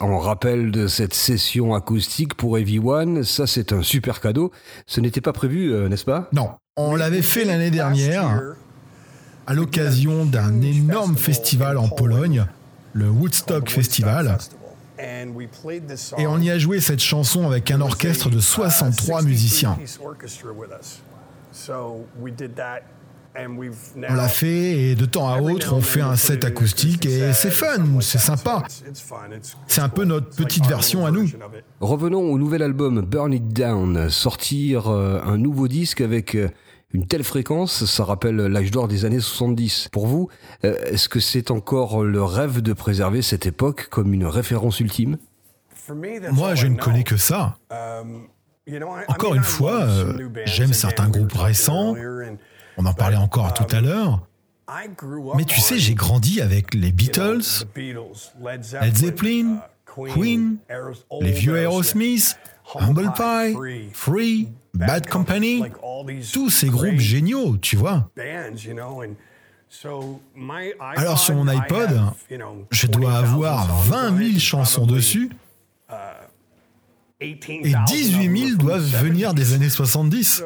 en 0.00 0.18
rappel 0.18 0.70
de 0.70 0.86
cette 0.86 1.14
session 1.14 1.74
acoustique 1.74 2.34
pour 2.34 2.58
Everyone. 2.58 3.24
Ça, 3.24 3.46
c'est 3.46 3.72
un 3.72 3.82
super 3.82 4.20
cadeau. 4.20 4.50
Ce 4.86 5.00
n'était 5.00 5.20
pas 5.20 5.32
prévu, 5.32 5.72
euh, 5.72 5.88
n'est-ce 5.88 6.04
pas? 6.04 6.28
Non. 6.32 6.50
On 6.76 6.96
l'avait 6.96 7.22
fait 7.22 7.44
l'année 7.44 7.70
dernière 7.70 8.40
à 9.46 9.54
l'occasion 9.54 10.24
d'un 10.24 10.62
énorme 10.62 11.16
festival 11.16 11.78
en 11.78 11.88
Pologne, 11.88 12.46
le 12.92 13.10
Woodstock 13.10 13.68
Festival. 13.70 14.38
Et 14.98 16.26
on 16.26 16.38
y 16.38 16.50
a 16.50 16.58
joué 16.58 16.80
cette 16.80 17.00
chanson 17.00 17.46
avec 17.46 17.70
un 17.70 17.80
orchestre 17.80 18.30
de 18.30 18.40
63 18.40 19.22
musiciens. 19.22 19.76
On 23.36 24.14
l'a 24.14 24.28
fait 24.28 24.90
et 24.90 24.94
de 24.94 25.06
temps 25.06 25.28
à 25.28 25.40
autre, 25.40 25.74
on 25.74 25.80
fait 25.80 26.00
un 26.00 26.14
set 26.14 26.44
acoustique 26.44 27.04
et 27.04 27.32
c'est 27.32 27.50
fun, 27.50 28.00
c'est 28.00 28.18
sympa. 28.18 28.62
C'est 29.66 29.80
un 29.80 29.88
peu 29.88 30.04
notre 30.04 30.30
petite 30.36 30.66
version 30.66 31.04
à 31.04 31.10
nous. 31.10 31.28
Revenons 31.80 32.30
au 32.30 32.38
nouvel 32.38 32.62
album 32.62 33.00
Burn 33.00 33.32
It 33.32 33.48
Down. 33.48 34.08
Sortir 34.08 34.88
euh, 34.88 35.20
un 35.24 35.36
nouveau 35.36 35.66
disque 35.66 36.00
avec 36.00 36.36
euh, 36.36 36.48
une 36.92 37.06
telle 37.08 37.24
fréquence, 37.24 37.86
ça 37.86 38.04
rappelle 38.04 38.36
l'âge 38.36 38.70
d'or 38.70 38.86
des 38.86 39.04
années 39.04 39.18
70. 39.18 39.88
Pour 39.90 40.06
vous, 40.06 40.28
euh, 40.64 40.76
est-ce 40.84 41.08
que 41.08 41.18
c'est 41.18 41.50
encore 41.50 42.04
le 42.04 42.22
rêve 42.22 42.62
de 42.62 42.72
préserver 42.72 43.20
cette 43.20 43.46
époque 43.46 43.88
comme 43.90 44.14
une 44.14 44.26
référence 44.26 44.78
ultime? 44.78 45.16
Moi, 46.32 46.54
je 46.54 46.68
ne 46.68 46.76
connais 46.76 47.04
que 47.04 47.16
ça. 47.16 47.58
Encore 49.08 49.34
une 49.34 49.42
fois, 49.42 49.88
j'aime 50.46 50.72
certains 50.72 51.08
groupes 51.08 51.34
récents. 51.34 51.94
On 52.76 52.86
en 52.86 52.92
parlait 52.92 53.16
encore 53.16 53.54
tout 53.54 53.66
à 53.74 53.80
l'heure. 53.80 54.26
Mais 55.36 55.44
tu 55.44 55.60
sais, 55.60 55.78
j'ai 55.78 55.94
grandi 55.94 56.40
avec 56.40 56.74
les 56.74 56.90
Beatles, 56.90 57.66
Led 57.76 58.96
Zeppelin, 58.96 59.60
Queen, 59.86 60.56
les 61.20 61.32
vieux 61.32 61.56
Aerosmith, 61.56 62.38
Humble 62.74 63.12
Pie, 63.14 63.90
Free, 63.92 64.48
Bad 64.72 65.08
Company, 65.08 65.62
tous 66.32 66.50
ces 66.50 66.68
groupes 66.68 66.98
géniaux, 66.98 67.56
tu 67.58 67.76
vois. 67.76 68.10
Alors 70.96 71.18
sur 71.18 71.34
mon 71.34 71.48
iPod, 71.48 72.00
je 72.70 72.86
dois 72.86 73.14
avoir 73.18 73.66
20 73.84 74.16
000 74.16 74.38
chansons 74.38 74.86
dessus 74.86 75.30
et 77.20 77.38
18 77.86 78.48
000 78.48 78.56
doivent 78.58 78.82
venir 78.82 79.34
des 79.34 79.54
années 79.54 79.70
70. 79.70 80.42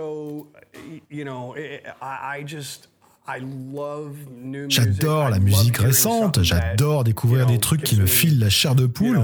J'adore 4.70 5.28
la 5.28 5.38
musique 5.38 5.76
récente, 5.76 6.42
j'adore 6.42 7.04
découvrir 7.04 7.46
des 7.46 7.58
trucs 7.58 7.82
qui 7.82 7.96
me 8.00 8.06
filent 8.06 8.38
la 8.38 8.48
chair 8.48 8.74
de 8.74 8.86
poule. 8.86 9.20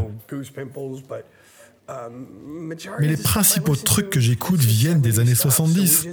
Mais 2.99 3.09
les 3.09 3.17
principaux 3.17 3.77
trucs 3.77 4.09
que 4.09 4.21
j'écoute 4.21 4.61
viennent 4.61 5.03
des 5.03 5.21
années 5.21 5.35
70. 5.35 6.09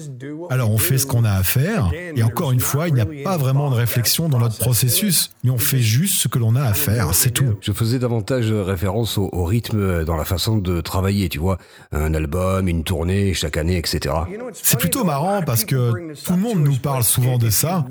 Alors 0.50 0.70
on 0.70 0.78
fait 0.78 0.98
ce 0.98 1.06
qu'on 1.06 1.24
a 1.24 1.32
à 1.32 1.44
faire, 1.44 1.92
et 1.94 2.24
encore 2.24 2.52
une 2.52 2.60
fois, 2.60 2.90
il 2.90 2.94
n'y 2.94 3.02
a 3.02 3.08
pas 3.24 3.38
vraiment 3.38 3.70
de 3.70 3.76
réflexion 3.76 4.28
dans 4.28 4.40
notre 4.40 4.58
processus, 4.58 5.32
mais 5.44 5.50
on 5.50 5.58
fait 5.58 5.80
juste 5.80 6.22
ce 6.22 6.28
que 6.28 6.40
l'on 6.40 6.56
a 6.56 6.64
à 6.64 6.74
faire, 6.74 7.14
c'est 7.14 7.32
tout. 7.32 7.56
Je 7.62 7.72
faisais 7.72 8.00
davantage 8.00 8.52
référence 8.52 9.18
au, 9.18 9.30
au, 9.32 9.46
rythme 9.46 10.04
dans 10.04 10.18
la 10.18 10.26
façon 10.26 10.58
de 10.58 10.82
travailler, 10.82 11.30
tu 11.30 11.40
vois, 11.40 11.58
un 11.92 12.14
album, 12.14 12.68
une 12.68 12.84
tournée 12.84 13.34
chaque 13.34 13.58
année, 13.58 13.78
etc. 13.78 14.14
C'est 14.54 14.80
plutôt 14.80 15.04
marrant 15.04 15.42
parce 15.42 15.64
que 15.64 16.14
tout 16.24 16.34
le 16.34 16.40
monde 16.40 16.60
nous 16.60 16.78
parle 16.78 17.04
souvent 17.04 17.38
de 17.38 17.50
ça, 17.50 17.86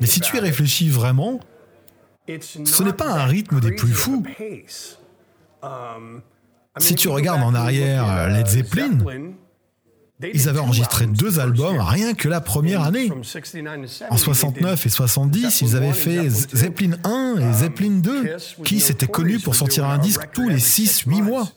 mais 0.00 0.06
si 0.06 0.20
tu 0.20 0.36
y 0.36 0.40
réfléchis 0.40 0.88
vraiment, 0.88 1.40
ce 2.28 2.82
n'est 2.82 2.92
pas 2.92 3.10
un 3.10 3.24
rythme 3.24 3.60
des 3.60 3.72
plus 3.72 3.92
fous. 3.92 4.24
Si 6.78 6.94
tu 6.94 7.08
regardes 7.08 7.42
en 7.42 7.54
arrière 7.54 8.08
euh, 8.08 8.28
Led 8.28 8.46
Zeppelin, 8.46 8.98
ils 10.32 10.48
avaient 10.48 10.60
enregistré 10.60 11.06
deux 11.06 11.38
albums 11.38 11.80
rien 11.80 12.14
que 12.14 12.28
la 12.28 12.40
première 12.40 12.82
année. 12.82 13.10
En 14.10 14.16
69 14.16 14.86
et 14.86 14.88
70, 14.88 15.60
ils 15.60 15.76
avaient 15.76 15.92
fait 15.92 16.28
Zeppelin 16.28 16.96
1 17.04 17.36
et 17.38 17.52
Zeppelin 17.52 18.00
2, 18.00 18.36
qui 18.64 18.80
s'étaient 18.80 19.06
connus 19.06 19.40
pour 19.40 19.54
sortir 19.54 19.86
un 19.86 19.98
disque 19.98 20.28
tous 20.32 20.48
les 20.48 20.58
6-8 20.58 21.22
mois. 21.22 21.48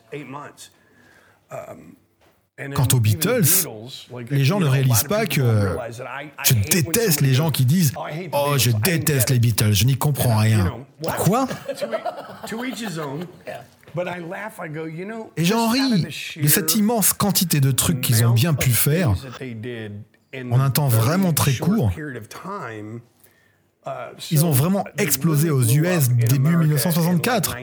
Quant 2.73 2.87
aux 2.91 2.99
Beatles, 2.99 3.45
les 4.31 4.43
gens 4.43 4.59
ne 4.59 4.65
réalisent 4.65 5.03
pas 5.03 5.27
que 5.27 5.77
je 6.43 6.53
déteste 6.71 7.21
les 7.21 7.35
gens 7.35 7.51
qui 7.51 7.65
disent⁇ 7.65 7.93
Oh, 8.33 8.55
je 8.57 8.71
déteste 8.71 9.29
les 9.29 9.37
Beatles, 9.39 9.73
je 9.73 9.85
n'y 9.85 9.95
comprends 9.95 10.37
rien⁇ 10.37 10.73
Quoi? 11.17 11.47
Et 15.37 15.45
j'en 15.45 15.69
ris 15.69 16.07
de 16.41 16.47
cette 16.47 16.75
immense 16.75 17.13
quantité 17.13 17.59
de 17.59 17.71
trucs 17.71 18.01
qu'ils 18.01 18.25
ont 18.25 18.33
bien 18.33 18.53
pu 18.53 18.71
faire 18.71 19.13
en 20.51 20.59
un 20.59 20.69
temps 20.69 20.87
vraiment 20.87 21.33
très 21.33 21.53
court. 21.53 21.91
Ils 24.31 24.45
ont 24.45 24.51
vraiment 24.51 24.85
explosé 24.97 25.49
aux 25.49 25.63
US 25.63 26.09
début 26.09 26.57
1964. 26.57 27.55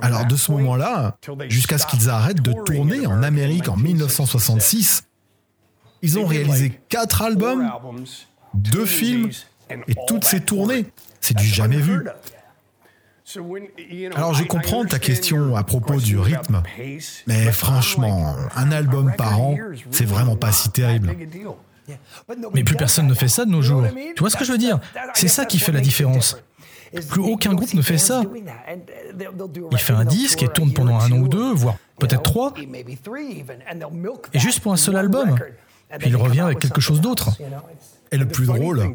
Alors 0.00 0.26
de 0.26 0.36
ce 0.36 0.52
moment-là, 0.52 1.18
jusqu'à 1.48 1.78
ce 1.78 1.86
qu'ils 1.86 2.08
arrêtent 2.08 2.42
de 2.42 2.52
tourner 2.64 3.06
en 3.06 3.22
Amérique 3.22 3.68
en 3.68 3.76
1966, 3.76 5.04
ils 6.02 6.18
ont 6.18 6.26
réalisé 6.26 6.80
quatre 6.88 7.22
albums, 7.22 7.70
deux 8.54 8.86
films 8.86 9.30
et 9.70 9.94
toutes 10.06 10.24
ces 10.24 10.40
tournées. 10.40 10.86
C'est 11.20 11.36
du 11.36 11.44
jamais 11.44 11.80
vu. 11.80 12.04
Alors 14.14 14.34
je 14.34 14.44
comprends 14.44 14.84
ta 14.84 14.98
question 14.98 15.54
à 15.56 15.62
propos 15.62 16.00
du 16.00 16.18
rythme, 16.18 16.62
mais 17.26 17.52
franchement, 17.52 18.34
un 18.56 18.72
album 18.72 19.12
par 19.16 19.40
an, 19.40 19.56
c'est 19.90 20.06
vraiment 20.06 20.36
pas 20.36 20.52
si 20.52 20.70
terrible. 20.70 21.14
Mais 22.54 22.64
plus 22.64 22.76
personne 22.76 23.06
ne 23.06 23.14
fait 23.14 23.28
ça 23.28 23.44
de 23.44 23.50
nos 23.50 23.62
jours. 23.62 23.84
Tu 24.14 24.20
vois 24.20 24.30
ce 24.30 24.36
que 24.36 24.44
je 24.44 24.52
veux 24.52 24.58
dire? 24.58 24.78
C'est 25.14 25.28
ça 25.28 25.44
qui 25.44 25.58
fait 25.58 25.72
la 25.72 25.80
différence. 25.80 26.36
Plus 27.10 27.20
aucun 27.20 27.54
groupe 27.54 27.74
ne 27.74 27.82
fait 27.82 27.98
ça. 27.98 28.22
Il 29.72 29.78
fait 29.78 29.92
un 29.92 30.04
disque 30.04 30.42
et 30.42 30.48
tourne 30.48 30.72
pendant 30.72 30.98
un 30.98 31.12
an 31.12 31.18
ou 31.18 31.28
deux, 31.28 31.52
voire 31.52 31.76
peut-être 31.98 32.22
trois, 32.22 32.54
et 34.32 34.38
juste 34.38 34.60
pour 34.60 34.72
un 34.72 34.76
seul 34.76 34.96
album. 34.96 35.36
Puis 35.98 36.10
il 36.10 36.16
revient 36.16 36.40
avec 36.40 36.58
quelque 36.60 36.80
chose 36.80 37.00
d'autre. 37.00 37.30
Et 38.10 38.16
le 38.16 38.26
plus 38.26 38.46
drôle, 38.46 38.94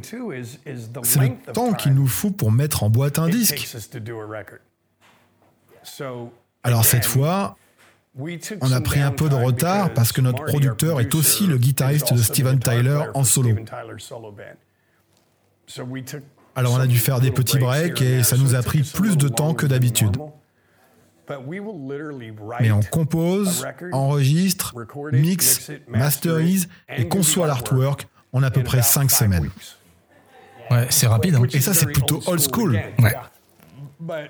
c'est 1.03 1.19
le 1.19 1.53
temps 1.53 1.73
qu'il 1.73 1.93
nous 1.93 2.07
faut 2.07 2.31
pour 2.31 2.51
mettre 2.51 2.83
en 2.83 2.89
boîte 2.89 3.19
un 3.19 3.29
disque. 3.29 3.67
Alors 6.63 6.85
cette 6.85 7.05
fois, 7.05 7.57
on 8.61 8.71
a 8.71 8.81
pris 8.81 8.99
un 9.01 9.11
peu 9.11 9.29
de 9.29 9.35
retard 9.35 9.93
parce 9.93 10.11
que 10.11 10.21
notre 10.21 10.45
producteur 10.45 11.01
est 11.01 11.15
aussi 11.15 11.47
le 11.47 11.57
guitariste 11.57 12.13
de 12.13 12.21
Steven 12.21 12.59
Tyler 12.59 13.03
en 13.13 13.23
solo. 13.23 13.55
Alors 16.55 16.73
on 16.73 16.79
a 16.79 16.87
dû 16.87 16.97
faire 16.97 17.19
des 17.19 17.31
petits 17.31 17.57
breaks 17.57 18.01
et 18.01 18.23
ça 18.23 18.37
nous 18.37 18.55
a 18.55 18.61
pris 18.61 18.83
plus 18.83 19.17
de 19.17 19.27
temps 19.27 19.53
que 19.53 19.65
d'habitude. 19.65 20.17
Mais 22.59 22.71
on 22.71 22.81
compose, 22.81 23.65
enregistre, 23.91 24.75
mixe, 25.11 25.71
masterise 25.87 26.67
et 26.95 27.07
conçoit 27.07 27.47
l'artwork 27.47 28.07
en 28.33 28.43
à 28.43 28.51
peu 28.51 28.63
près 28.63 28.81
5 28.81 29.09
semaines. 29.09 29.49
Ouais, 30.69 30.87
c'est 30.89 31.07
rapide. 31.07 31.35
Hein. 31.35 31.43
Et 31.53 31.61
ça, 31.61 31.73
c'est 31.73 31.85
plutôt 31.85 32.21
old 32.25 32.41
school. 32.41 32.79
Ouais. 32.99 34.29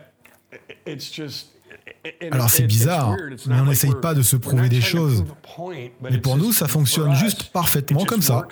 Alors 2.31 2.49
c'est 2.49 2.63
bizarre, 2.63 3.15
mais 3.47 3.59
on 3.59 3.65
n'essaye 3.65 3.95
pas 4.01 4.13
de 4.13 4.21
se 4.21 4.35
prouver 4.35 4.69
des 4.69 4.81
choses. 4.81 5.25
Mais 6.01 6.17
pour 6.17 6.37
nous, 6.37 6.51
ça 6.51 6.67
fonctionne 6.67 7.15
juste 7.15 7.51
parfaitement 7.51 8.03
comme 8.05 8.21
ça. 8.21 8.45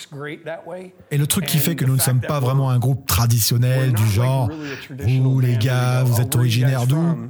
Et 1.11 1.17
le 1.17 1.27
truc 1.27 1.45
qui 1.45 1.57
fait 1.57 1.75
que 1.75 1.85
nous 1.85 1.95
ne 1.95 2.01
sommes 2.01 2.21
pas 2.21 2.39
vraiment 2.39 2.69
un 2.69 2.79
groupe 2.79 3.05
traditionnel 3.05 3.93
du 3.93 4.07
genre, 4.07 4.49
vous 4.89 5.39
les 5.39 5.57
gars, 5.57 6.03
vous 6.03 6.21
êtes 6.21 6.35
originaires 6.35 6.87
d'où? 6.87 7.29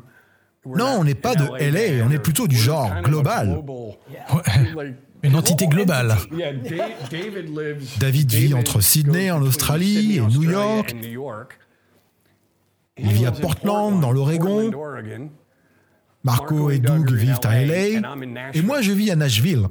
Non, 0.65 0.97
on 0.99 1.03
n'est 1.03 1.15
pas 1.15 1.33
de 1.33 1.45
LA, 1.45 2.05
on 2.05 2.11
est 2.11 2.19
plutôt 2.19 2.47
du 2.47 2.55
genre 2.55 3.01
global. 3.01 3.63
Ouais. 4.75 4.95
Une 5.23 5.35
entité 5.35 5.67
globale. 5.67 6.15
David 7.99 8.31
vit 8.31 8.53
entre 8.53 8.81
Sydney 8.81 9.31
en 9.31 9.41
Australie 9.41 10.17
et 10.17 10.21
New 10.21 10.43
York. 10.43 10.95
Il 12.97 13.11
vit 13.11 13.25
à 13.25 13.31
Portland 13.31 13.99
dans 13.99 14.11
l'Oregon. 14.11 14.71
Marco 16.23 16.69
et 16.69 16.77
Doug 16.77 17.11
vivent 17.11 17.39
à 17.43 17.65
LA. 17.65 17.99
Et 18.53 18.61
moi, 18.61 18.81
je 18.81 18.91
vis 18.91 19.09
à 19.09 19.15
Nashville. 19.15 19.65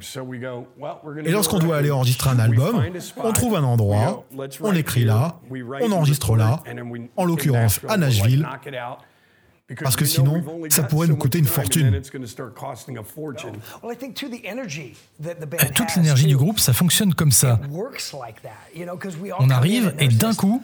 Et 1.25 1.31
lorsqu'on 1.31 1.59
doit 1.59 1.77
aller 1.77 1.91
enregistrer 1.91 2.29
un 2.29 2.39
album, 2.39 2.83
on 3.17 3.31
trouve 3.31 3.55
un 3.55 3.63
endroit, 3.63 4.25
on 4.61 4.73
écrit 4.73 5.05
là, 5.05 5.39
on 5.81 5.91
enregistre 5.91 6.35
là, 6.35 6.61
en 7.15 7.25
l'occurrence 7.25 7.79
à 7.87 7.97
Nashville, 7.97 8.45
parce 9.81 9.95
que 9.95 10.05
sinon, 10.05 10.43
ça 10.69 10.83
pourrait 10.83 11.07
nous 11.07 11.15
coûter 11.15 11.39
une 11.39 11.45
fortune. 11.45 12.01
Toute 15.75 15.95
l'énergie 15.95 16.27
du 16.27 16.37
groupe, 16.37 16.59
ça 16.59 16.73
fonctionne 16.73 17.13
comme 17.13 17.31
ça. 17.31 17.59
On 19.39 19.49
arrive 19.49 19.93
et 19.99 20.07
d'un 20.07 20.33
coup, 20.33 20.63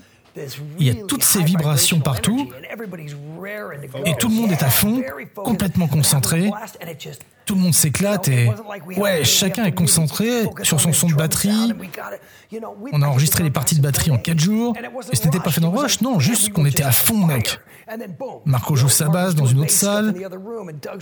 il 0.79 0.87
y 0.87 0.89
a 0.89 0.95
toutes 1.07 1.23
ces 1.23 1.43
vibrations 1.43 1.99
partout. 1.99 2.49
et 4.05 4.15
tout 4.15 4.29
le 4.29 4.35
monde 4.35 4.51
est 4.51 4.63
à 4.63 4.69
fond, 4.69 5.01
complètement 5.35 5.87
concentré. 5.87 6.51
Tout 7.45 7.55
le 7.55 7.61
monde 7.61 7.73
s'éclate 7.73 8.27
et 8.27 8.51
ouais, 8.97 9.23
chacun 9.23 9.65
est 9.65 9.71
concentré 9.71 10.43
sur 10.63 10.81
son 10.81 10.91
son 10.91 11.07
de 11.07 11.13
batterie. 11.13 11.73
On 12.91 13.01
a 13.01 13.07
enregistré 13.07 13.43
les 13.43 13.49
parties 13.49 13.75
de 13.75 13.81
batterie 13.81 14.11
en 14.11 14.17
4 14.17 14.39
jours. 14.39 14.73
et 15.11 15.15
ce 15.15 15.23
n'était 15.23 15.39
pas 15.39 15.51
fait 15.51 15.61
dans 15.61 15.71
rush, 15.71 16.01
non, 16.01 16.19
juste 16.19 16.51
qu'on 16.51 16.65
était 16.65 16.83
à 16.83 16.91
fond, 16.91 17.25
mec. 17.25 17.59
Marco 18.45 18.75
joue 18.75 18.89
sa 18.89 19.07
basse 19.07 19.35
dans 19.35 19.45
une 19.45 19.61
autre 19.61 19.71
salle 19.71 20.13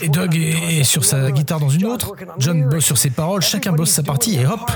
et 0.02 0.10
Doug 0.10 0.36
est 0.36 0.84
sur 0.84 1.04
sa 1.04 1.32
guitare 1.32 1.60
dans 1.60 1.69
une 1.69 1.86
autre. 1.86 2.15
John 2.38 2.69
bosse 2.69 2.86
sur 2.86 2.98
ses 2.98 3.10
paroles, 3.10 3.41
chacun 3.41 3.71
bosse 3.71 3.91
sa 3.91 4.04
partie 4.04 4.36
et 4.39 4.45
hop, 4.45 4.71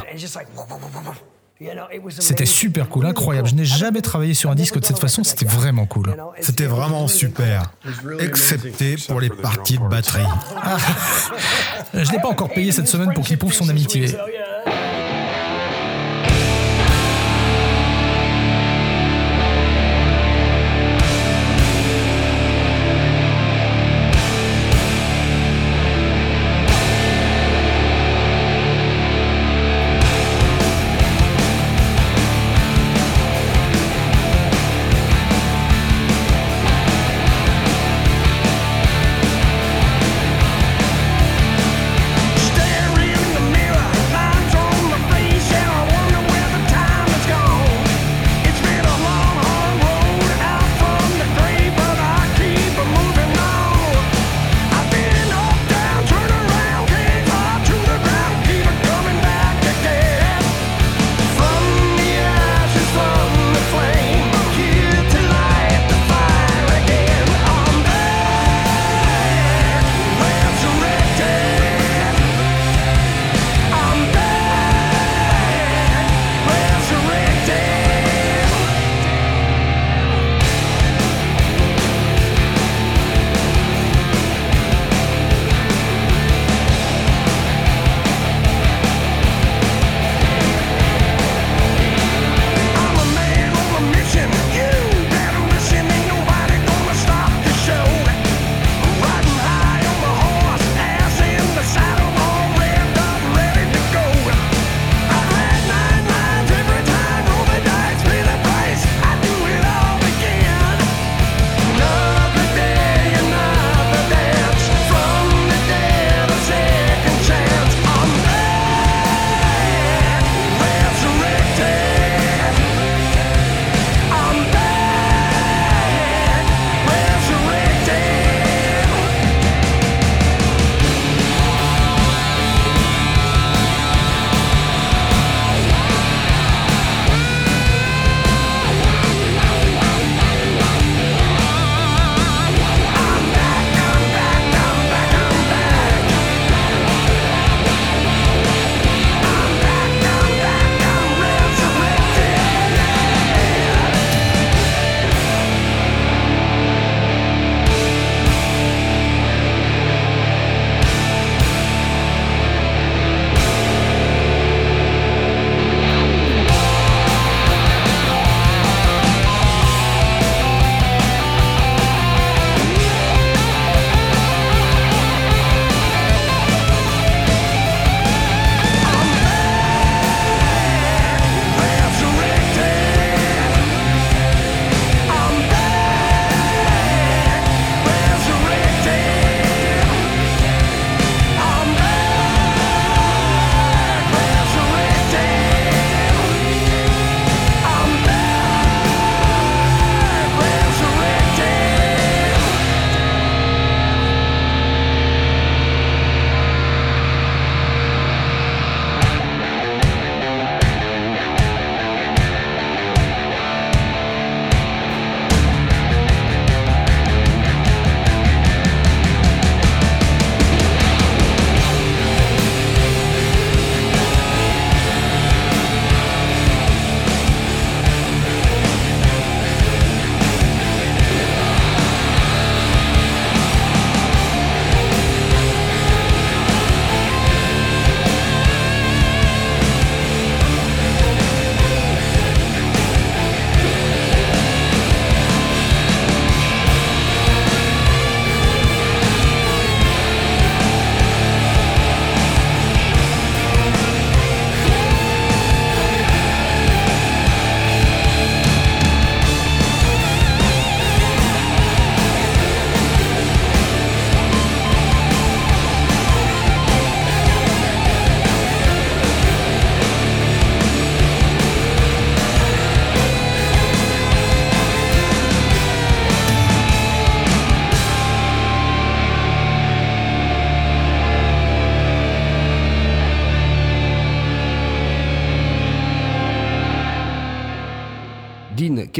c'était 2.20 2.46
super 2.46 2.88
cool, 2.88 3.06
incroyable. 3.06 3.50
Je 3.50 3.56
n'ai 3.56 3.66
jamais 3.66 4.02
travaillé 4.02 4.34
sur 4.34 4.50
un 4.50 4.56
disque 4.56 4.80
de 4.80 4.86
cette 4.86 5.00
façon, 5.00 5.24
c'était 5.24 5.46
vraiment 5.46 5.86
cool. 5.86 6.16
C'était 6.40 6.66
vraiment 6.66 7.08
super, 7.08 7.72
excepté 8.20 8.96
pour 9.08 9.20
les 9.20 9.30
parties 9.30 9.78
de 9.78 9.88
batterie. 9.88 10.24
Ah. 10.56 10.78
Je 11.94 12.12
n'ai 12.12 12.20
pas 12.20 12.30
encore 12.30 12.50
payé 12.50 12.72
cette 12.72 12.88
semaine 12.88 13.14
pour 13.14 13.26
qu'il 13.26 13.38
prouve 13.38 13.54
son 13.54 13.68
amitié. 13.68 14.08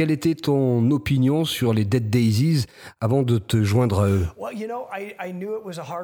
Quelle 0.00 0.10
était 0.10 0.34
ton 0.34 0.90
opinion 0.92 1.44
sur 1.44 1.74
les 1.74 1.84
Dead 1.84 2.08
Daisies 2.08 2.64
avant 3.02 3.22
de 3.22 3.36
te 3.36 3.62
joindre 3.62 4.00
à 4.00 4.06
eux? 4.06 4.26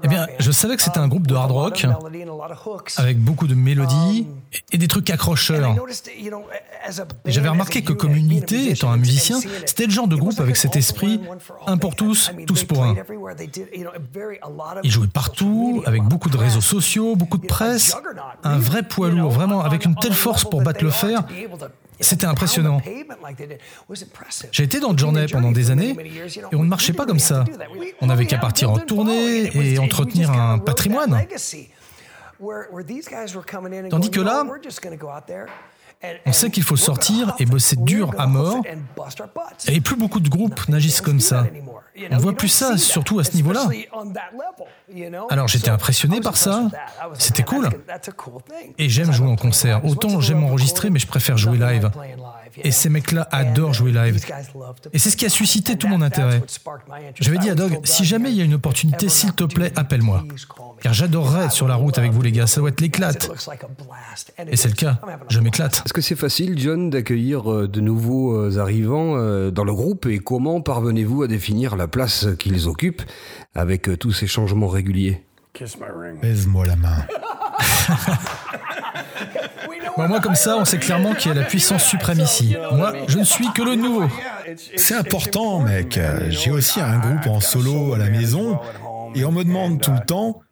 Eh 0.03 0.09
bien, 0.09 0.27
je 0.39 0.51
savais 0.51 0.77
que 0.77 0.83
c'était 0.83 0.99
un 0.99 1.09
groupe 1.09 1.27
de 1.27 1.35
hard 1.35 1.51
rock 1.51 1.87
avec 2.99 3.19
beaucoup 3.19 3.47
de 3.47 3.55
mélodies 3.55 4.27
et 4.71 4.77
des 4.77 4.87
trucs 4.87 5.09
accrocheurs. 5.09 5.75
Et 7.25 7.33
j'avais 7.33 7.49
remarqué 7.49 7.81
que 7.81 7.95
comme 7.95 8.15
unité, 8.15 8.71
étant 8.71 8.91
un 8.91 8.99
musicien, 8.99 9.39
c'était 9.65 9.87
le 9.87 9.93
genre 9.93 10.09
de 10.09 10.17
groupe 10.17 10.41
avec 10.41 10.59
cet 10.59 10.77
esprit 10.77 11.19
un 11.67 11.79
pour 11.79 11.97
tous, 11.97 12.33
tous 12.47 12.65
pour 12.65 12.85
un. 12.85 12.97
Ils 14.85 14.91
jouaient 14.91 15.07
partout, 15.07 15.83
avec 15.87 16.03
beaucoup 16.03 16.29
de 16.29 16.37
réseaux 16.37 16.61
sociaux, 16.61 17.17
beaucoup 17.17 17.39
de 17.39 17.47
presse, 17.47 17.97
un 18.45 18.59
vrai 18.59 18.83
poids 18.83 19.09
lourd, 19.09 19.31
vraiment 19.31 19.63
avec 19.63 19.87
une 19.87 19.95
telle 19.95 20.13
force 20.13 20.45
pour 20.45 20.61
battre 20.61 20.85
le 20.85 20.91
fer. 20.91 21.25
C'était 22.01 22.27
impressionnant. 22.27 22.81
J'ai 24.53 24.65
été 24.65 24.81
dans 24.81 24.97
Journey 24.97 25.27
pendant 25.31 25.53
des 25.53 25.71
années 25.71 25.97
et 26.53 26.57
on 26.57 26.65
ne 26.65 26.69
marchait 26.69 26.93
pas 26.93 27.07
comme 27.07 27.19
ça. 27.19 27.45
On 28.01 28.07
n'avait 28.07 28.27
qu'à 28.27 28.39
partir 28.39 28.71
en 28.71 28.79
tournée 28.79 29.51
et 29.57 29.79
entretenir 29.79 30.31
un 30.31 30.59
patrimoine. 30.59 31.27
Tandis 33.91 34.11
que 34.11 34.21
là, 34.21 34.45
on 36.27 36.33
sait 36.33 36.51
qu'il 36.51 36.63
faut 36.63 36.77
sortir 36.77 37.35
et 37.39 37.47
bosser 37.47 37.77
dur 37.77 38.11
à 38.19 38.27
mort. 38.27 38.63
Et 39.69 39.81
plus 39.81 39.97
beaucoup 39.97 40.21
de 40.21 40.29
groupes 40.29 40.69
n'agissent 40.69 41.01
comme 41.01 41.21
ça. 41.21 41.47
On 42.11 42.17
ne 42.17 42.21
voit 42.21 42.35
plus 42.35 42.49
ça, 42.49 42.77
surtout 42.77 43.19
à 43.19 43.25
ce 43.25 43.35
niveau-là. 43.35 43.69
Alors 45.31 45.49
j'étais 45.49 45.71
impressionné 45.71 46.21
par 46.21 46.37
ça. 46.37 46.69
C'était 47.19 47.43
cool. 47.43 47.69
Et 48.79 48.89
j'aime 48.89 49.13
jouer 49.13 49.29
en 49.29 49.37
concert. 49.37 49.85
Autant 49.85 50.21
j'aime 50.21 50.45
enregistrer, 50.45 50.91
mais 50.91 50.99
je 50.99 51.07
préfère 51.07 51.37
jouer 51.37 51.59
live. 51.59 51.91
Et 52.63 52.71
ces 52.71 52.89
mecs-là 52.89 53.29
adorent 53.33 53.75
jouer 53.75 53.93
live. 53.93 54.25
Et 54.93 54.99
c'est 54.99 55.11
ce 55.11 55.17
qui 55.17 55.27
a 55.27 55.29
suscité 55.29 55.77
tout 55.77 55.89
mon 55.89 56.03
intérêt. 56.03 56.43
J'avais 57.21 57.39
dit 57.39 57.51
à 57.51 57.55
Doug, 57.55 57.81
si 57.85 58.05
jamais 58.05 58.31
il 58.31 58.37
y 58.37 58.41
a 58.41 58.45
une 58.45 58.55
opportunité, 58.55 59.09
s'il 59.09 59.33
te 59.33 59.45
plaît, 59.45 59.73
appelle-moi. 59.77 60.25
Car 60.81 60.93
j'adorerais 60.93 61.47
être 61.47 61.53
sur 61.53 61.69
la 61.69 61.75
route 61.75 61.99
avec 61.99 62.13
vous 62.13 62.23
les 62.23 62.33
gars, 62.33 62.47
ça 62.47 62.61
doit 62.61 62.71
être 62.71 62.81
l'éclate. 62.81 63.31
Et 64.47 64.57
c'est 64.57 64.69
le 64.69 64.75
cas, 64.75 64.99
je 65.29 65.41
m'éclate. 65.41 65.83
Est-ce 65.85 65.93
que 65.93 66.01
c'est 66.01 66.17
facile, 66.17 66.59
John, 66.59 66.91
d'accueillir 66.91 67.51
euh, 67.51 67.69
de 67.69 67.81
nouveaux 67.81 68.37
euh, 68.37 68.59
arrivants 68.59 69.17
euh, 69.17 69.51
dans 69.51 69.65
le 69.65 69.75
groupe? 69.75 70.07
Et 70.07 70.19
comment 70.19 70.61
parvenez-vous 70.61 71.23
à 71.23 71.29
définir 71.29 71.77
la 71.77 71.86
place 71.89 72.26
qu'ils 72.39 72.68
occupent 72.68 73.03
avec 73.55 73.99
tous 73.99 74.12
ces 74.12 74.26
changements 74.26 74.68
réguliers 74.68 75.22
Baise-moi 76.20 76.66
la 76.66 76.76
main. 76.76 77.07
Bon, 79.97 80.09
moi, 80.09 80.20
comme 80.20 80.34
ça, 80.34 80.59
on 80.59 80.66
sait 80.66 80.78
clairement 80.78 81.14
qu'il 81.14 81.32
y 81.32 81.37
a 81.37 81.41
la 81.41 81.47
puissance 81.47 81.82
suprême 81.82 82.20
ici. 82.20 82.55
Moi, 82.72 82.93
je 83.09 83.18
ne 83.18 83.24
suis 83.24 83.51
que 83.55 83.62
le 83.62 83.76
nouveau. 83.76 84.09
C'est 84.76 84.95
important, 84.95 85.61
mec. 85.61 85.99
J'ai 86.28 86.51
aussi 86.51 86.80
un 86.82 86.99
groupe 86.99 87.26
en 87.26 87.41
solo 87.41 87.95
à 87.95 87.99
la 87.99 88.11
maison 88.11 88.61
et 89.14 89.24
on 89.24 89.32
me 89.32 89.43
demande 89.43 89.80
tout 89.80 89.93
le 89.93 90.05
temps 90.05 90.43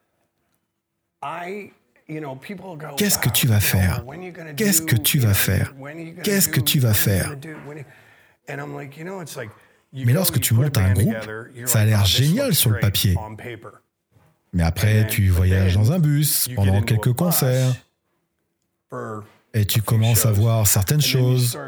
Qu'est-ce 2.97 3.19
que 3.19 3.29
tu 3.31 3.47
vas 3.47 3.61
faire? 3.61 4.05
Qu'est-ce 4.57 4.83
que 4.83 4.97
tu 4.97 5.19
vas 5.19 5.35
faire? 5.35 5.75
Qu'est-ce 6.23 6.49
que 6.49 6.61
tu 6.61 6.79
vas 6.79 6.95
faire? 6.95 7.35
Mais 9.95 10.13
lorsque 10.13 10.41
tu 10.41 10.55
montes 10.55 10.77
un 10.77 10.93
groupe, 10.93 11.15
ça 11.67 11.81
a 11.81 11.85
l'air 11.85 12.05
génial 12.05 12.55
sur 12.55 12.71
le 12.71 12.81
papier. 12.81 13.17
Mais 14.53 14.63
après, 14.63 15.07
tu 15.07 15.29
voyages 15.29 15.75
dans 15.75 15.93
un 15.93 15.99
bus 15.99 16.49
pendant 16.55 16.83
quelques 16.83 17.13
concerts 17.13 17.75
et 19.53 19.65
tu 19.65 19.83
commences 19.83 20.27
à 20.27 20.33
voir 20.33 20.67
certaines 20.67 21.01
choses. 21.01 21.59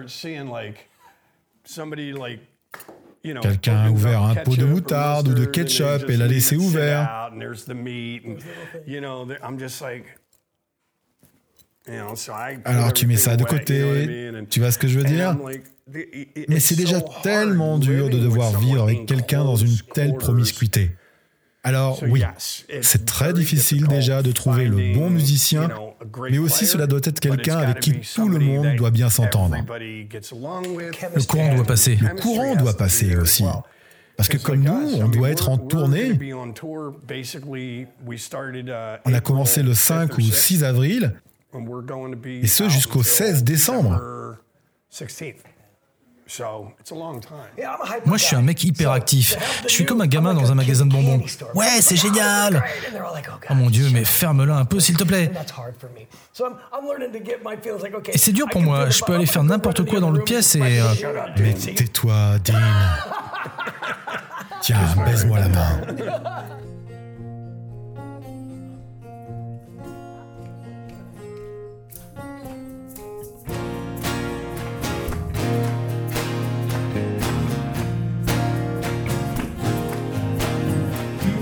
Quelqu'un 3.43 3.77
a 3.77 3.91
ouvert 3.91 4.22
un 4.22 4.35
pot 4.37 4.57
de 4.57 4.64
moutarde 4.64 5.29
ou 5.29 5.35
de 5.35 5.45
ketchup 5.45 6.09
et 6.09 6.16
l'a 6.16 6.27
laissé 6.27 6.57
ouvert. 6.57 7.31
Alors 12.64 12.93
tu 12.93 13.07
mets 13.07 13.16
ça 13.16 13.37
de 13.37 13.45
côté, 13.45 14.33
tu 14.51 14.61
vois 14.61 14.72
ce 14.72 14.79
que 14.79 14.89
je 14.89 14.99
veux 14.99 15.05
dire? 15.05 15.37
Mais 16.49 16.61
c'est 16.61 16.74
déjà 16.74 17.01
tellement 17.22 17.78
dur 17.78 18.09
de 18.09 18.18
devoir 18.18 18.59
vivre 18.59 18.82
avec 18.82 19.07
quelqu'un 19.07 19.45
dans 19.45 19.57
une 19.57 19.76
telle 19.95 20.16
promiscuité. 20.16 20.91
Alors 21.62 22.01
oui, 22.09 22.22
c'est 22.80 23.05
très 23.07 23.32
difficile 23.32 23.89
déjà 23.89 24.22
de 24.22 24.30
trouver 24.30 24.66
le 24.66 24.95
bon 24.95 25.11
musicien, 25.11 25.68
mais 26.30 26.39
aussi 26.39 26.64
cela 26.64 26.87
doit 26.87 27.01
être 27.03 27.18
quelqu'un 27.18 27.59
avec 27.59 27.80
qui 27.80 28.01
tout 28.01 28.28
le 28.28 28.39
monde 28.39 28.76
doit 28.76 28.91
bien 28.93 29.11
s'entendre. 29.11 29.57
Le 29.57 31.26
courant 31.26 31.55
doit 31.55 31.64
passer. 31.64 31.97
Le 31.97 32.20
courant 32.20 32.55
doit 32.55 32.76
passer 32.76 33.16
aussi. 33.16 33.45
Parce 34.16 34.28
que 34.28 34.39
comme 34.39 34.61
nous, 34.61 34.95
on 34.95 35.09
doit 35.09 35.30
être 35.30 35.49
en 35.49 35.59
tournée. 35.59 36.18
On 39.05 39.14
a 39.14 39.20
commencé 39.20 39.62
le 39.62 39.74
5 39.74 40.18
ou 40.18 40.20
6 40.20 40.64
avril, 40.64 41.14
et 42.24 42.47
ce 42.47 42.68
jusqu'au 42.68 43.03
16 43.03 43.45
décembre. 43.45 44.01
Moi, 48.05 48.16
je 48.18 48.24
suis 48.24 48.35
un 48.37 48.43
mec 48.43 48.62
hyper 48.64 48.91
actif. 48.91 49.37
Je 49.64 49.68
suis 49.72 49.85
comme 49.87 50.01
un 50.01 50.07
gamin 50.07 50.35
dans 50.35 50.51
un 50.51 50.55
magasin 50.57 50.85
de 50.87 50.91
bonbons. 50.93 51.24
Ouais, 51.55 51.81
c'est 51.81 51.97
génial 51.97 52.64
Oh 53.51 53.55
mon 53.55 53.70
Dieu, 53.70 53.89
mais 53.93 54.05
ferme-la 54.05 54.57
un 54.57 54.64
peu, 54.64 54.81
s'il 54.81 54.97
te 54.97 55.05
plaît. 55.05 55.31
Et 58.12 58.18
c'est 58.18 58.33
dur 58.33 58.47
pour 58.51 58.61
moi. 58.61 58.91
Je 58.91 59.03
peux 59.05 59.14
aller 59.14 59.27
faire 59.27 59.45
n'importe 59.45 59.85
quoi 59.85 60.01
dans 60.01 60.11
le 60.11 60.22
pièce 60.24 60.57
et... 60.57 60.81
euh, 60.81 60.93
Mais 61.39 61.55
tais-toi, 61.55 62.39
Dean. 62.45 62.55
Tiens, 64.62 64.79
baise-moi 65.05 65.39
la 65.39 65.49
main. 65.49 65.81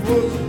was 0.07 0.44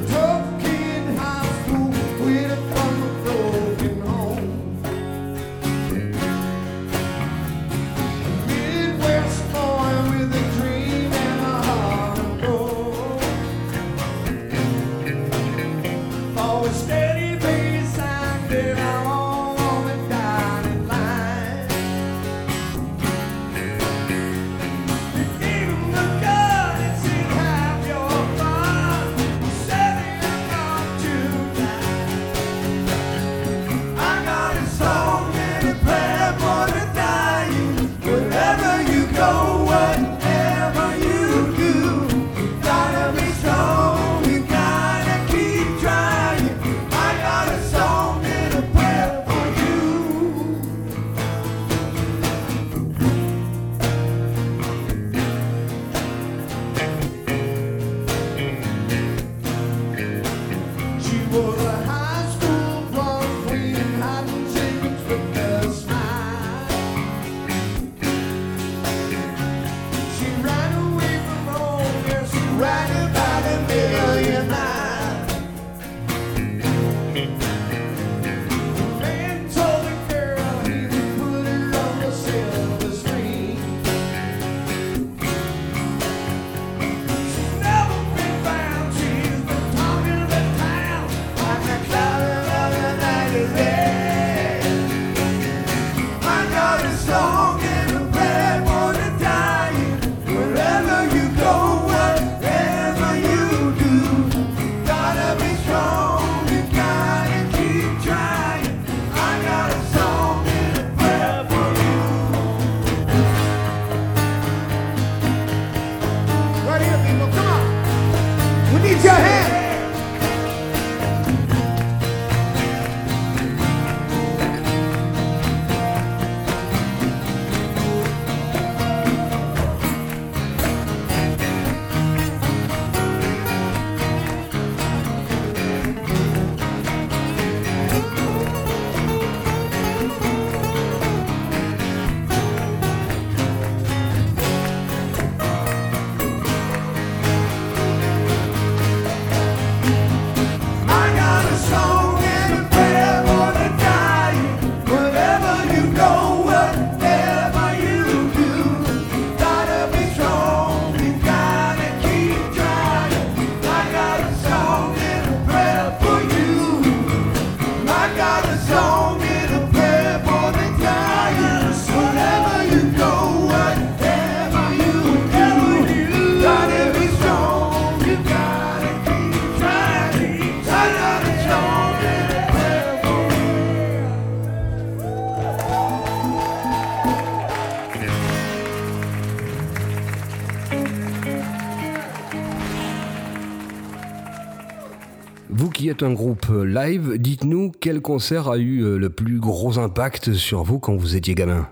quel 197.97 198.03
concert 198.03 198.49
a 198.49 198.59
eu 198.59 198.83
euh, 198.83 198.99
le 198.99 199.09
plus 199.09 199.41
gros 199.41 199.79
impact 199.79 200.35
sur 200.35 200.63
vous 200.65 200.79
quand 200.79 200.95
vous 200.97 201.17
étiez 201.17 201.35
gamin? 201.35 201.67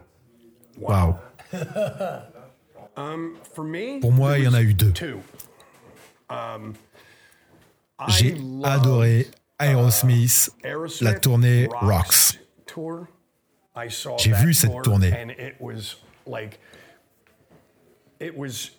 Waouh. 0.81 1.15
Um, 2.97 3.35
for 3.53 3.65
me, 3.65 4.01
Pour 4.01 4.13
moi, 4.13 4.39
il 4.39 4.45
y 4.45 4.49
en 4.49 4.55
a 4.55 4.63
eu 4.63 4.73
deux. 4.73 4.93
two. 4.93 5.21
Um, 6.31 6.73
J'ai 8.09 8.37
adoré 8.63 9.27
Aerosmith, 9.61 10.51
Aerosmith 10.63 11.03
la 11.03 11.13
tournée 11.19 11.69
Rocks. 11.83 12.39
J'ai 14.19 14.33
vu 14.33 14.55
cette 14.55 14.71
tour 14.71 14.83
tournée. 14.83 15.13
and 15.13 15.31
it 15.31 15.57
was 15.61 15.97
like 16.27 16.59
it 18.21 18.35
was 18.35 18.71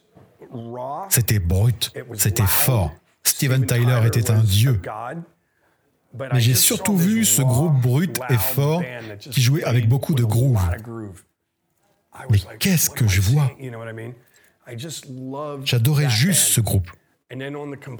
raw. 0.49 1.07
C'était 1.09 1.39
brut, 1.39 1.91
c'était 2.15 2.47
fort. 2.47 2.91
Steven 3.23 3.65
Tyler 3.67 4.01
était 4.07 4.31
un 4.31 4.39
dieu. 4.41 4.81
Mais 6.33 6.39
j'ai 6.39 6.55
surtout 6.55 6.97
vu 6.97 7.25
ce 7.25 7.41
groupe 7.41 7.79
brut 7.81 8.19
et 8.29 8.37
fort 8.37 8.83
qui 9.19 9.41
jouait 9.41 9.63
avec 9.63 9.87
beaucoup 9.87 10.13
de 10.13 10.23
groove. 10.23 10.61
Mais 12.29 12.39
qu'est-ce 12.59 12.89
que 12.89 13.07
je 13.07 13.21
vois? 13.21 13.51
J'adorais 15.63 16.09
juste 16.09 16.47
ce 16.47 16.61
groupe. 16.61 16.89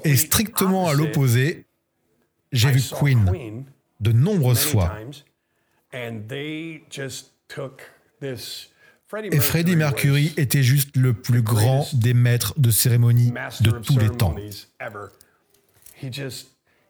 Et 0.04 0.16
strictement 0.16 0.88
à 0.88 0.94
l'opposé, 0.94 1.66
j'ai 2.52 2.72
vu 2.72 2.82
Queen 2.98 3.66
de 4.00 4.12
nombreuses 4.12 4.66
fois. 4.66 4.98
Et 9.32 9.40
Freddie 9.40 9.76
Mercury 9.76 10.34
était 10.38 10.64
juste 10.64 10.96
le 10.98 11.14
plus 11.14 11.42
grand 11.42 11.88
des 11.94 12.14
maîtres 12.14 12.60
de 12.60 12.72
cérémonie 12.72 13.32
de 13.62 13.72
tous 13.72 13.98
les 14.00 14.10
temps. 14.10 14.36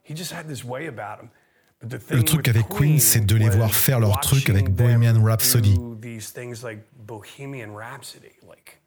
Ceremonies 0.05 0.13
ever. 0.13 0.13
He 0.13 0.13
just, 0.13 0.13
he 0.13 0.13
just 0.13 0.31
had 0.31 0.47
this 0.47 0.63
way 0.63 0.87
about 0.87 1.19
him. 1.19 1.29
But 1.81 1.89
the 1.89 2.13
Le 2.13 2.23
thing 2.23 2.23
truc 2.23 2.47
avec 2.47 2.67
Queen, 2.69 2.99
c'est 2.99 3.25
de 3.25 3.35
les 3.35 3.49
voir 3.49 3.75
faire 3.75 3.99
leur 3.99 4.19
truc 4.21 4.49
avec 4.49 4.69
Bohemian 4.69 5.23
Rhapsody. 5.23 5.75
do 5.75 5.97
These 6.01 6.31
things 6.31 6.63
like 6.63 6.79
Bohemian 7.05 7.75
Rhapsody, 7.75 8.31
like 8.47 8.81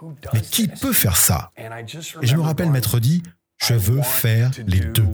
who 0.00 0.14
does 0.22 0.30
Mais 0.32 0.40
qui 0.40 0.68
peut 0.68 0.92
faire 0.92 1.16
ça? 1.16 1.50
And 1.58 1.76
I 1.76 1.84
just 1.86 2.16
Et 2.22 2.26
je 2.26 2.34
me 2.34 2.40
remember 2.40 2.46
rappelle 2.46 2.70
m'être 2.70 3.00
dit, 3.00 3.22
je 3.58 3.74
veux 3.74 4.02
faire 4.02 4.50
to 4.50 4.62
les 4.66 4.80
do 4.80 4.92
deux. 4.92 5.08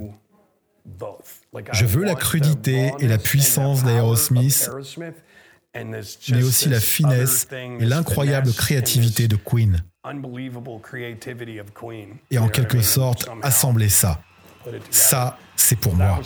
Je 1.72 1.84
I 1.84 1.88
veux 1.88 2.05
la 2.05 2.14
crudité 2.14 2.92
et 2.99 3.09
la 3.09 3.18
puissance 3.18 3.84
d'Aerosmith, 3.84 4.70
mais 5.74 6.42
aussi 6.42 6.68
la 6.68 6.80
finesse 6.80 7.46
et 7.53 7.84
l'incroyable 7.84 8.53
créativité 8.53 9.28
de 9.28 9.36
Queen. 9.36 9.82
Et 12.30 12.38
en 12.38 12.49
quelque 12.49 12.80
sorte, 12.80 13.28
assembler 13.42 13.88
ça. 13.90 14.22
Ça, 14.90 15.38
c'est 15.56 15.76
pour 15.76 15.94
moi. 15.94 16.18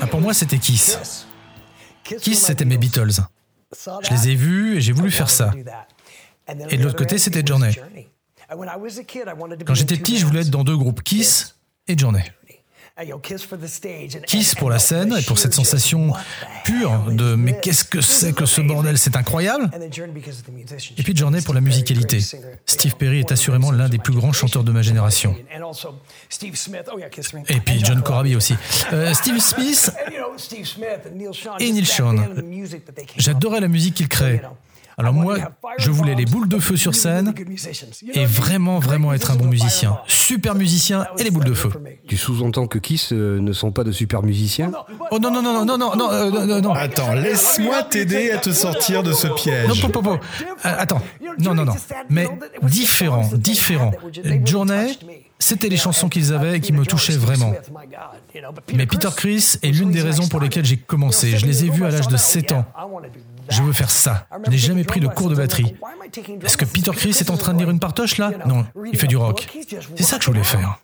Ah, 0.00 0.06
pour 0.06 0.20
moi, 0.20 0.34
c'était 0.34 0.58
Kiss. 0.58 1.26
Kiss, 2.04 2.38
c'était 2.46 2.64
mes 2.64 2.78
Beatles. 2.78 3.20
Je 4.02 4.10
les 4.14 4.28
ai 4.30 4.34
vus 4.34 4.76
et 4.76 4.80
j'ai 4.80 4.92
voulu 4.92 5.10
faire 5.10 5.30
ça. 5.30 5.52
Et 6.70 6.76
de 6.78 6.82
l'autre 6.84 6.96
côté, 6.96 7.18
c'était 7.18 7.44
Journey. 7.44 7.72
Quand 9.66 9.74
j'étais 9.74 9.96
petit, 9.96 10.18
je 10.18 10.26
voulais 10.26 10.42
être 10.42 10.50
dans 10.50 10.62
deux 10.64 10.76
groupes, 10.76 11.02
Kiss 11.02 11.56
et 11.88 11.98
Journey. 11.98 12.24
Kiss 14.26 14.54
pour 14.54 14.70
la 14.70 14.78
scène 14.78 15.14
et 15.18 15.22
pour 15.22 15.38
cette 15.38 15.52
sensation 15.52 16.14
pure 16.64 17.10
de 17.10 17.34
mais 17.34 17.60
qu'est-ce 17.60 17.84
que 17.84 18.00
c'est 18.00 18.32
que 18.32 18.46
ce 18.46 18.62
bordel, 18.62 18.96
c'est 18.96 19.16
incroyable. 19.16 19.70
Et 20.96 21.02
puis 21.02 21.14
Journey 21.14 21.42
pour 21.42 21.52
la 21.52 21.60
musicalité. 21.60 22.20
Steve 22.64 22.96
Perry 22.96 23.18
est 23.18 23.32
assurément 23.32 23.70
l'un 23.70 23.90
des 23.90 23.98
plus 23.98 24.14
grands 24.14 24.32
chanteurs 24.32 24.64
de 24.64 24.72
ma 24.72 24.80
génération. 24.80 25.36
Et 27.48 27.60
puis 27.60 27.84
John 27.84 28.02
Corabi 28.02 28.34
aussi. 28.36 28.54
Euh, 28.92 29.12
Steve 29.14 29.40
Smith 29.40 29.90
et 31.58 31.72
Neil 31.72 31.84
Sean. 31.84 32.14
J'adorais 33.16 33.60
la 33.60 33.68
musique 33.68 33.94
qu'ils 33.94 34.08
créaient. 34.08 34.42
Alors 34.98 35.12
moi, 35.12 35.36
je 35.76 35.90
voulais 35.90 36.14
les 36.14 36.24
boules 36.24 36.48
de 36.48 36.58
feu 36.58 36.76
sur 36.76 36.94
scène 36.94 37.34
et 38.14 38.24
vraiment, 38.24 38.78
vraiment 38.78 39.12
être 39.12 39.30
un 39.30 39.36
bon 39.36 39.44
musicien. 39.44 39.98
Super 40.06 40.54
musicien 40.54 41.06
et 41.18 41.24
les 41.24 41.30
boules 41.30 41.44
de 41.44 41.52
feu. 41.52 41.70
Tu 42.08 42.16
sous-entends 42.16 42.66
que 42.66 42.78
Kiss 42.78 43.12
euh, 43.12 43.38
ne 43.38 43.52
sont 43.52 43.72
pas 43.72 43.84
de 43.84 43.92
super 43.92 44.22
musiciens? 44.22 44.72
Oh 45.10 45.18
non, 45.18 45.30
non, 45.30 45.42
non, 45.42 45.52
non, 45.66 45.76
non, 45.76 45.94
non, 45.94 46.10
euh, 46.10 46.30
non, 46.30 46.46
non, 46.46 46.60
non. 46.62 46.72
Attends, 46.72 47.12
laisse-moi 47.12 47.82
t'aider 47.82 48.30
à 48.30 48.38
te 48.38 48.50
sortir 48.52 49.02
de 49.02 49.12
ce 49.12 49.26
piège. 49.28 49.68
Non. 49.68 50.14
Euh, 50.14 50.16
attends, 50.62 51.02
non, 51.40 51.54
non, 51.54 51.66
non. 51.66 51.74
Mais 52.08 52.26
différent, 52.62 53.28
différent. 53.34 53.92
Journey, 54.46 54.96
c'était 55.46 55.68
les 55.68 55.76
chansons 55.76 56.08
qu'ils 56.08 56.32
avaient 56.32 56.56
et 56.56 56.60
qui 56.60 56.72
me 56.72 56.84
touchaient 56.84 57.16
vraiment. 57.16 57.54
Mais 58.74 58.86
Peter 58.86 59.10
Chris 59.16 59.54
est 59.62 59.70
l'une 59.70 59.92
des 59.92 60.02
raisons 60.02 60.26
pour 60.26 60.40
lesquelles 60.40 60.64
j'ai 60.64 60.76
commencé. 60.76 61.36
Je 61.36 61.46
les 61.46 61.64
ai 61.64 61.70
vus 61.70 61.84
à 61.84 61.90
l'âge 61.90 62.08
de 62.08 62.16
7 62.16 62.52
ans. 62.52 62.64
Je 63.48 63.62
veux 63.62 63.72
faire 63.72 63.90
ça. 63.90 64.26
Je 64.44 64.50
n'ai 64.50 64.58
jamais 64.58 64.82
pris 64.82 64.98
de 64.98 65.06
cours 65.06 65.28
de 65.28 65.36
batterie. 65.36 65.76
Est-ce 66.42 66.56
que 66.56 66.64
Peter 66.64 66.90
Chris 66.90 67.10
est 67.20 67.30
en 67.30 67.36
train 67.36 67.54
de 67.54 67.60
lire 67.60 67.70
une 67.70 67.78
partoche 67.78 68.18
là? 68.18 68.32
Non, 68.46 68.66
il 68.92 68.98
fait 68.98 69.06
du 69.06 69.16
rock. 69.16 69.48
C'est 69.94 70.02
ça 70.02 70.18
que 70.18 70.24
je 70.24 70.30
voulais 70.30 70.42
faire. 70.42 70.80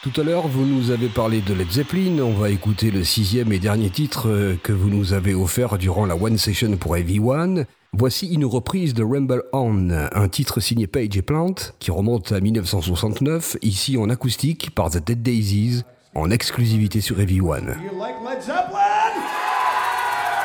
Tout 0.00 0.12
à 0.20 0.22
l'heure, 0.22 0.46
vous 0.46 0.64
nous 0.64 0.92
avez 0.92 1.08
parlé 1.08 1.40
de 1.40 1.52
Led 1.52 1.72
Zeppelin. 1.72 2.22
On 2.22 2.32
va 2.32 2.50
écouter 2.50 2.92
le 2.92 3.02
sixième 3.02 3.52
et 3.52 3.58
dernier 3.58 3.90
titre 3.90 4.28
euh, 4.28 4.54
que 4.62 4.72
vous 4.72 4.90
nous 4.90 5.12
avez 5.12 5.34
offert 5.34 5.76
durant 5.76 6.06
la 6.06 6.14
One 6.14 6.38
Session 6.38 6.76
pour 6.76 6.96
Heavy 6.96 7.18
One. 7.18 7.66
Voici 7.92 8.32
une 8.32 8.44
reprise 8.44 8.94
de 8.94 9.02
Rumble 9.02 9.42
On, 9.52 9.90
un 9.90 10.28
titre 10.28 10.60
signé 10.60 10.86
Page 10.86 11.16
et 11.16 11.22
Plant 11.22 11.54
qui 11.80 11.90
remonte 11.90 12.30
à 12.30 12.38
1969, 12.38 13.56
ici 13.62 13.96
en 13.96 14.08
acoustique 14.08 14.72
par 14.72 14.90
The 14.90 15.04
Dead 15.04 15.20
Daisies, 15.20 15.82
en 16.14 16.30
exclusivité 16.30 17.00
sur 17.00 17.18
Heavy 17.18 17.40
One. 17.40 17.74
You 17.82 17.98
Led 17.98 18.40
Zeppelin? 18.40 19.14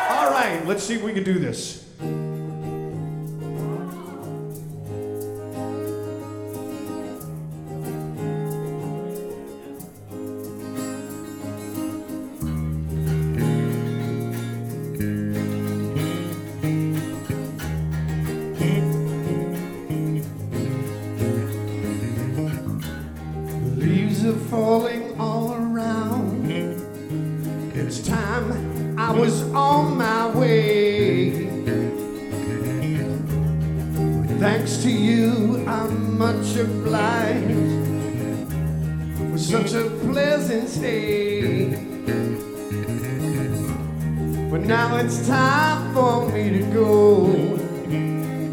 All 0.10 0.32
right, 0.34 0.68
let's 0.68 0.82
see 0.82 0.96
if 0.96 1.04
we 1.04 1.14
can 1.14 1.22
do 1.22 1.38
this. 1.40 1.86
such 36.54 36.66
a 36.66 36.68
blight, 36.68 37.50
such 39.36 39.74
a 39.74 39.90
pleasant 40.06 40.70
state. 40.70 41.72
But 44.52 44.62
now 44.62 44.98
it's 44.98 45.28
time 45.28 45.92
for 45.96 46.30
me 46.30 46.52
to 46.52 46.64
go. 46.72 47.26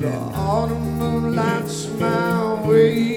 The 0.00 0.16
autumn 0.34 0.98
moonlight's 0.98 1.88
my 1.98 2.66
way. 2.66 3.09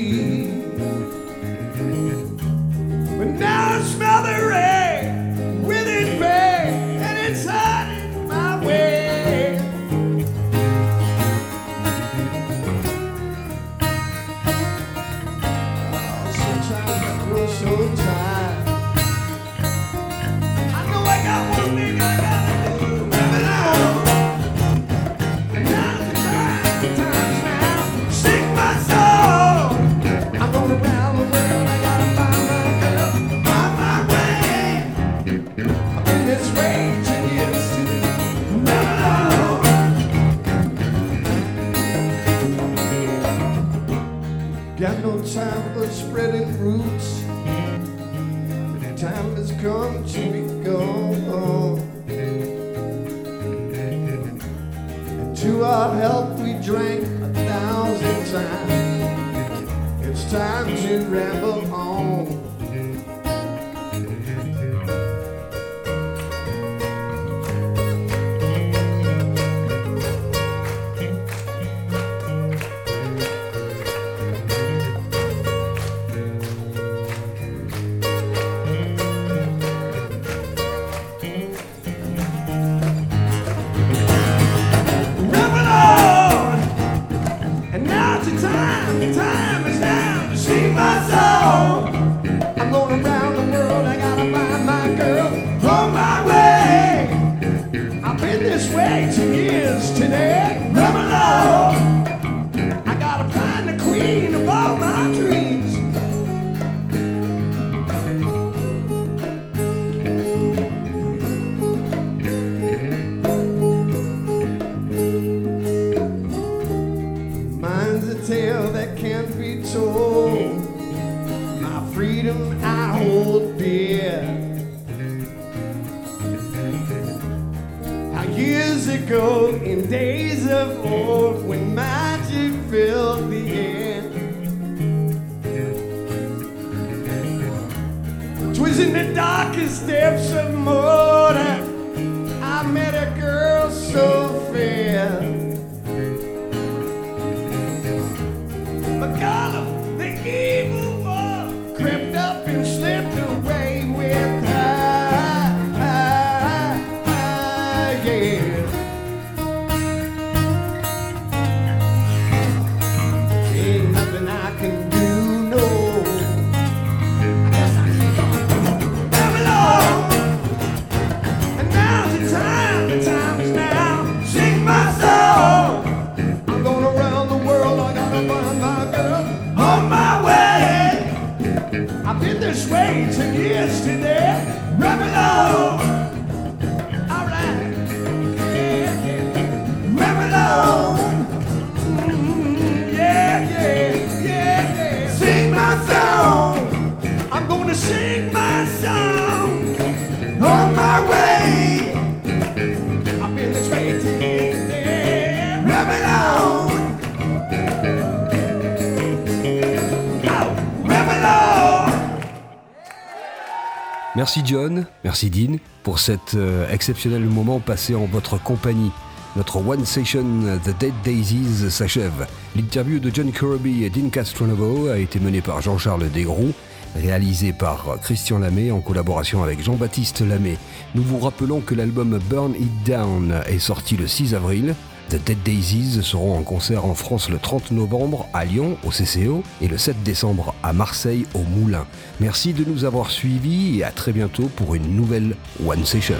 Merci 214.24 214.42
John, 214.46 214.86
merci 215.04 215.30
Dean 215.30 215.58
pour 215.84 216.00
cet 216.00 216.36
euh, 216.36 216.66
exceptionnel 216.72 217.24
moment 217.24 217.60
passé 217.60 217.94
en 217.94 218.06
votre 218.06 218.42
compagnie. 218.42 218.90
Notre 219.36 219.58
One 219.58 219.84
Session 219.84 220.24
The 220.64 220.80
Dead 220.80 220.94
Daisies 221.04 221.70
s'achève. 221.70 222.26
L'interview 222.56 223.00
de 223.00 223.12
John 223.14 223.34
Kirby 223.34 223.84
et 223.84 223.90
Dean 223.90 224.08
Castronovo 224.08 224.88
a 224.88 224.98
été 224.98 225.20
menée 225.20 225.42
par 225.42 225.62
Jean-Charles 225.62 226.10
Desgroux, 226.10 226.54
réalisée 226.96 227.52
par 227.52 227.98
Christian 228.02 228.40
Lamé 228.40 228.72
en 228.72 228.80
collaboration 228.80 229.44
avec 229.44 229.62
Jean-Baptiste 229.62 230.22
Lamé. 230.22 230.58
Nous 230.96 231.04
vous 231.04 231.20
rappelons 231.20 231.60
que 231.60 231.76
l'album 231.76 232.18
Burn 232.30 232.56
It 232.58 232.86
Down 232.86 233.42
est 233.48 233.60
sorti 233.60 233.98
le 233.98 234.08
6 234.08 234.36
avril 234.36 234.74
The 235.10 235.24
Dead 235.24 235.44
Daisies 235.44 236.02
seront 236.04 236.38
en 236.38 236.44
concert 236.44 236.86
en 236.86 236.96
France 236.96 237.30
le 237.30 237.38
30 237.38 237.72
novembre 237.72 238.28
à 238.34 238.46
Lyon 238.46 238.78
au 238.84 238.90
CCO 238.90 239.44
et 239.62 239.68
le 239.68 239.78
7 239.78 240.04
décembre 240.04 240.56
à 240.64 240.74
Marseille 240.74 241.26
au 241.34 241.40
Moulin. 241.40 241.86
Merci 242.20 242.54
de 242.54 242.64
nous 242.66 242.86
avoir 242.86 243.12
suivis 243.12 243.80
et 243.80 243.84
à 243.84 243.92
très 243.92 244.12
bientôt 244.12 244.50
pour 244.56 244.76
une 244.76 244.96
nouvelle 244.96 245.36
One 245.66 245.86
Session. 245.86 246.16